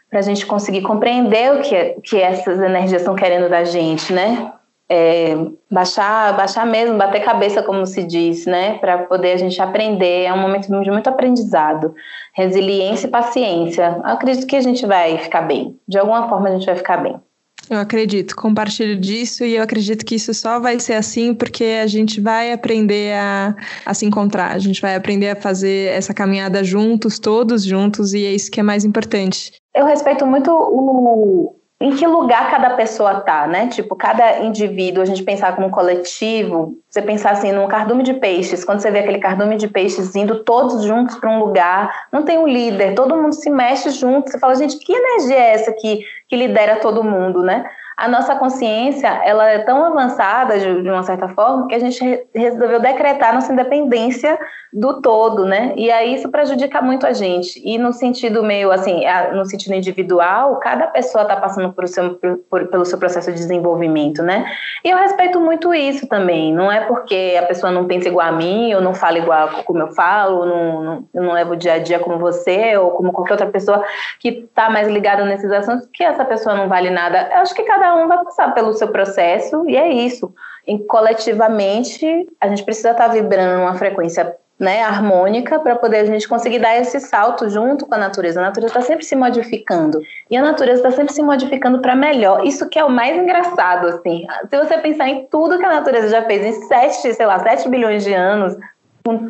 para 0.10 0.20
a 0.20 0.24
gente 0.24 0.46
conseguir 0.46 0.82
compreender 0.82 1.54
o 1.54 1.62
que, 1.62 1.96
o 1.98 2.02
que 2.02 2.18
essas 2.20 2.60
energias 2.60 3.02
estão 3.02 3.16
querendo 3.16 3.50
da 3.50 3.64
gente, 3.64 4.12
né? 4.12 4.54
É, 4.92 5.36
baixar, 5.70 6.36
baixar 6.36 6.66
mesmo, 6.66 6.98
bater 6.98 7.24
cabeça, 7.24 7.62
como 7.62 7.86
se 7.86 8.04
diz, 8.04 8.48
né? 8.48 8.80
Para 8.80 9.00
poder 9.00 9.34
a 9.34 9.38
gente 9.38 9.62
aprender. 9.62 10.24
É 10.24 10.34
um 10.34 10.40
momento 10.40 10.68
de 10.68 10.92
muito 10.92 11.08
aprendizado, 11.08 11.94
resiliência 12.34 13.06
e 13.06 13.12
paciência. 13.12 14.02
Eu 14.04 14.12
acredito 14.12 14.48
que 14.48 14.56
a 14.56 14.62
gente 14.62 14.86
vai 14.88 15.20
ficar 15.20 15.42
bem. 15.42 15.80
De 15.88 16.00
alguma 16.00 16.28
forma 16.28 16.50
a 16.50 16.54
gente 16.54 16.66
vai 16.66 16.76
ficar 16.76 16.98
bem. 16.98 17.22
Eu 17.70 17.78
acredito, 17.78 18.36
compartilho 18.36 19.00
disso 19.00 19.46
e 19.46 19.56
eu 19.56 19.64
acredito 19.64 20.04
que 20.04 20.16
isso 20.16 20.34
só 20.34 20.60
vai 20.60 20.80
ser 20.80 20.94
assim 20.94 21.36
porque 21.36 21.64
a 21.82 21.86
gente 21.86 22.20
vai 22.20 22.52
aprender 22.52 23.14
a, 23.14 23.56
a 23.86 23.94
se 23.94 24.06
encontrar, 24.06 24.52
a 24.52 24.60
gente 24.60 24.82
vai 24.82 24.96
aprender 24.96 25.30
a 25.30 25.36
fazer 25.36 25.90
essa 25.90 26.14
caminhada 26.14 26.64
juntos, 26.64 27.20
todos 27.20 27.64
juntos, 27.64 28.14
e 28.14 28.26
é 28.26 28.34
isso 28.34 28.50
que 28.50 28.60
é 28.60 28.64
mais 28.64 28.84
importante. 28.84 29.54
Eu 29.76 29.86
respeito 29.86 30.26
muito 30.26 30.52
o, 30.52 31.59
em 31.82 31.96
que 31.96 32.06
lugar 32.06 32.52
cada 32.52 32.72
pessoa 32.72 33.22
tá, 33.22 33.48
né? 33.48 33.68
Tipo, 33.68 33.96
cada 33.96 34.40
indivíduo, 34.40 35.02
a 35.02 35.06
gente 35.06 35.24
pensar 35.24 35.56
como 35.56 35.70
coletivo, 35.70 36.78
você 36.90 37.02
pensar 37.02 37.32
assim 37.32 37.54
num 37.54 37.70
cardume 37.70 38.04
de 38.04 38.14
peixes, 38.16 38.66
quando 38.66 38.82
você 38.82 38.92
vê 38.92 39.00
aquele 39.00 39.20
cardume 39.20 39.56
de 39.56 39.68
peixes 39.68 40.14
indo 40.14 40.44
todos 40.44 40.84
juntos 40.84 41.16
para 41.16 41.30
um 41.30 41.40
lugar, 41.40 42.08
não 42.12 42.24
tem 42.24 42.38
um 42.38 42.48
líder, 42.48 42.96
todo 42.96 43.16
mundo 43.16 43.34
se 43.34 43.50
mexe 43.50 43.92
junto, 43.92 44.30
você 44.30 44.38
fala, 44.38 44.56
gente, 44.56 44.78
que 44.78 44.92
energia 44.92 45.38
é 45.38 45.54
essa 45.54 45.72
que, 45.72 46.04
que 46.28 46.36
lidera 46.36 46.76
todo 46.78 47.02
mundo, 47.02 47.44
né? 47.44 47.64
A 48.00 48.08
nossa 48.08 48.34
consciência 48.36 49.10
ela 49.26 49.46
é 49.50 49.60
tão 49.60 49.84
avançada 49.84 50.58
de, 50.58 50.90
uma 50.90 51.04
certa 51.04 51.28
forma 51.28 51.68
que 51.68 51.76
a 51.76 51.80
gente 51.80 52.02
re 52.02 52.24
resolveu 52.34 52.80
decretar 52.80 53.34
nossa 53.34 53.52
independência 53.52 54.40
do 54.72 55.02
todo, 55.02 55.46
né? 55.46 55.74
E 55.76 55.92
aí 55.92 56.14
isso 56.14 56.30
prejudica 56.30 56.82
muito 56.82 57.06
a 57.06 57.12
gente. 57.12 57.60
E 57.66 57.78
no 57.78 57.92
sentido 57.92 58.44
meio 58.44 58.72
assim, 58.72 59.02
no 59.34 59.44
sentido 59.46 59.74
individual, 59.74 60.58
cada 60.58 60.88
pessoa 60.88 61.24
está 61.24 61.36
passando 61.36 61.74
por 61.74 61.88
seu, 61.88 62.20
por, 62.50 62.68
pelo 62.68 62.86
seu 62.86 62.98
processo 62.98 63.32
de 63.32 63.38
desenvolvimento, 63.38 64.22
né? 64.22 64.46
E 64.84 64.90
eu 64.90 64.98
respeito 64.98 65.40
muito 65.40 65.74
isso 65.74 66.08
também. 66.08 66.54
Não 66.54 66.72
é 66.72 66.82
porque 66.82 67.36
a 67.38 67.46
pessoa 67.48 67.72
não 67.72 67.86
pensa 67.86 68.08
igual 68.08 68.28
a 68.28 68.32
mim, 68.32 68.74
ou 68.74 68.82
não 68.82 68.94
fala 68.94 69.18
igual 69.18 69.50
como 69.66 69.80
eu 69.80 69.92
falo, 69.92 70.46
não, 70.46 70.84
não, 70.84 71.08
não 71.14 71.34
levo 71.34 71.54
o 71.54 71.58
dia 71.58 71.74
a 71.74 71.80
dia 71.80 72.00
como 72.00 72.20
você, 72.20 72.78
ou 72.78 72.92
como 72.92 73.12
qualquer 73.12 73.34
outra 73.34 73.48
pessoa 73.48 73.84
que 74.20 74.30
está 74.30 74.70
mais 74.70 74.88
ligada 74.88 75.26
nesses 75.26 75.52
assuntos, 75.52 75.88
que 75.92 76.04
essa 76.04 76.24
pessoa 76.24 76.56
não 76.56 76.70
vale 76.70 76.92
nada. 76.92 77.28
Eu 77.34 77.40
acho 77.40 77.56
que 77.56 77.64
cada 77.64 77.89
um 77.96 78.08
vai 78.08 78.24
passar 78.24 78.54
pelo 78.54 78.74
seu 78.74 78.88
processo, 78.90 79.68
e 79.68 79.78
é 79.78 79.90
isso. 79.92 80.34
E 80.68 80.78
coletivamente, 80.80 82.28
a 82.40 82.48
gente 82.48 82.64
precisa 82.64 82.92
estar 82.92 83.08
tá 83.08 83.14
vibrando 83.14 83.62
uma 83.62 83.76
frequência 83.76 84.36
né, 84.60 84.84
harmônica 84.84 85.58
para 85.60 85.76
poder 85.78 86.00
a 86.00 86.06
gente 86.06 86.28
conseguir 86.28 86.60
dar 86.60 86.78
esse 86.78 87.00
salto 87.00 87.50
junto 87.50 87.86
com 87.86 87.96
a 87.96 87.98
natureza. 87.98 88.42
A 88.42 88.44
natureza 88.44 88.78
está 88.78 88.82
sempre 88.82 89.06
se 89.06 89.16
modificando 89.16 90.02
e 90.30 90.36
a 90.36 90.42
natureza 90.42 90.82
está 90.82 90.92
sempre 90.92 91.14
se 91.14 91.24
modificando 91.24 91.80
para 91.80 91.96
melhor. 91.96 92.46
Isso 92.46 92.68
que 92.68 92.78
é 92.78 92.84
o 92.84 92.90
mais 92.90 93.16
engraçado, 93.16 93.88
assim. 93.88 94.28
Se 94.50 94.58
você 94.58 94.78
pensar 94.78 95.08
em 95.08 95.26
tudo 95.32 95.58
que 95.58 95.66
a 95.66 95.70
natureza 95.70 96.10
já 96.10 96.24
fez 96.24 96.46
em 96.46 96.68
sete, 96.68 97.14
sei 97.14 97.26
lá, 97.26 97.40
sete 97.40 97.70
bilhões 97.70 98.04
de 98.04 98.14
anos 98.14 98.58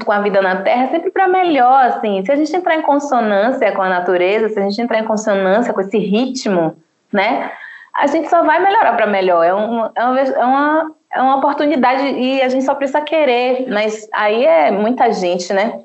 com 0.04 0.12
a 0.12 0.20
vida 0.20 0.42
na 0.42 0.58
Terra, 0.64 0.86
é 0.86 0.88
sempre 0.88 1.12
para 1.12 1.28
melhor, 1.28 1.86
assim. 1.86 2.26
Se 2.26 2.32
a 2.32 2.36
gente 2.36 2.54
entrar 2.56 2.76
em 2.76 2.82
consonância 2.82 3.72
com 3.72 3.84
a 3.84 3.90
natureza, 3.90 4.50
se 4.50 4.60
a 4.60 4.64
gente 4.64 4.82
entrar 4.82 5.00
em 5.00 5.06
consonância 5.06 5.72
com 5.72 5.80
esse 5.80 5.98
ritmo, 6.00 6.76
né, 7.14 7.52
a 8.00 8.08
gente 8.08 8.30
só 8.30 8.44
vai 8.44 8.62
melhorar 8.62 8.94
para 8.94 9.06
melhor. 9.06 9.44
É, 9.44 9.54
um, 9.54 9.86
é, 9.96 10.04
uma, 10.04 10.20
é 10.20 10.46
uma 10.46 10.92
é 11.12 11.22
uma 11.22 11.38
oportunidade 11.38 12.04
e 12.04 12.42
a 12.42 12.50
gente 12.50 12.64
só 12.64 12.76
precisa 12.76 13.02
querer, 13.02 13.68
mas 13.68 14.08
aí 14.14 14.46
é 14.46 14.72
muita 14.72 15.12
gente, 15.12 15.52
né? 15.52 15.80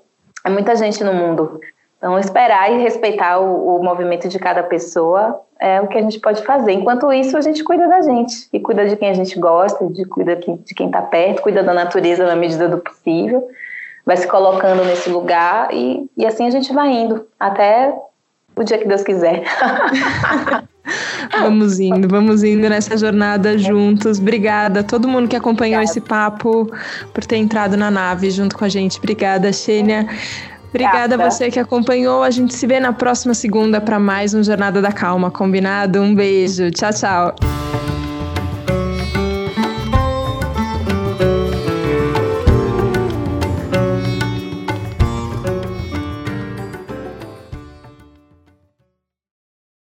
É 0.44 0.50
muita 0.50 0.77
gente 0.77 1.03
no 1.03 1.14
mundo. 1.14 1.61
Então, 1.96 2.18
esperar 2.18 2.70
e 2.70 2.83
respeitar 2.83 3.38
o, 3.38 3.77
o, 3.77 3.83
movimento 3.83 4.29
de 4.29 4.38
cada 4.38 4.62
pessoa 4.62 5.40
é 5.59 5.81
o 5.81 5.88
que 5.88 5.96
a 5.96 6.03
gente 6.03 6.20
pode 6.20 6.42
fazer. 6.42 6.72
Enquanto 6.72 7.11
isso, 7.11 7.38
a 7.38 7.40
gente 7.40 7.64
cuida 7.64 7.88
da 7.88 8.03
gente 8.03 8.46
e 8.53 8.61
cuida 8.61 8.87
de 8.87 8.96
quem 8.96 9.09
a 9.09 9.14
gente 9.14 9.38
gosta, 9.38 9.87
de 9.87 10.05
cuida 10.05 10.37
de 10.37 10.74
quem 10.74 10.87
está 10.87 11.00
perto, 11.00 11.40
cuida 11.40 11.62
da 11.62 11.72
natureza 11.72 12.27
na 12.27 12.37
medida 12.37 12.68
do 12.68 12.77
possível, 12.77 13.48
vai 14.05 14.18
se 14.18 14.27
colocando 14.29 14.85
nesse 14.85 15.09
lugar 15.09 15.72
e, 15.72 16.07
e 16.14 16.27
assim 16.27 16.46
a 16.46 16.50
gente 16.50 16.70
vai 16.74 16.90
indo 16.92 17.27
até 17.40 17.98
o 18.55 18.62
dia 18.62 18.77
que 18.77 18.87
Deus 18.87 19.03
quiser. 19.03 19.44
Vamos 21.40 21.81
indo, 21.81 22.07
vamos 22.09 22.42
indo 22.42 22.68
nessa 22.68 22.97
jornada 22.97 23.57
juntos. 23.59 24.18
Obrigada 24.18 24.81
a 24.81 24.83
todo 24.83 25.09
mundo 25.09 25.29
que 25.29 25.37
acompanhou 25.37 25.81
Obrigada. 25.81 25.99
esse 25.99 26.01
papo, 26.01 26.70
por 27.12 27.25
ter 27.25 27.37
entrado 27.37 27.77
na 27.77 27.90
nave 27.90 28.31
junto 28.31 28.57
com 28.57 28.64
a 28.64 28.68
gente. 28.68 28.99
Obrigada, 28.99 29.53
Xênia. 29.53 30.07
Obrigada 30.68 31.14
a 31.14 31.31
você 31.31 31.51
que 31.51 31.59
acompanhou. 31.59 32.23
A 32.23 32.31
gente 32.31 32.55
se 32.55 32.66
vê 32.66 32.81
na 32.81 32.92
próxima 32.92 33.33
segunda 33.33 33.81
para 33.81 33.99
mais 33.99 34.35
um 34.35 34.42
Jornada 34.42 34.83
da 34.83 34.92
Calma, 34.92 35.31
combinado? 35.31 36.01
Um 36.01 36.14
beijo. 36.14 36.70
Tchau, 36.70 36.92
tchau. 36.92 37.35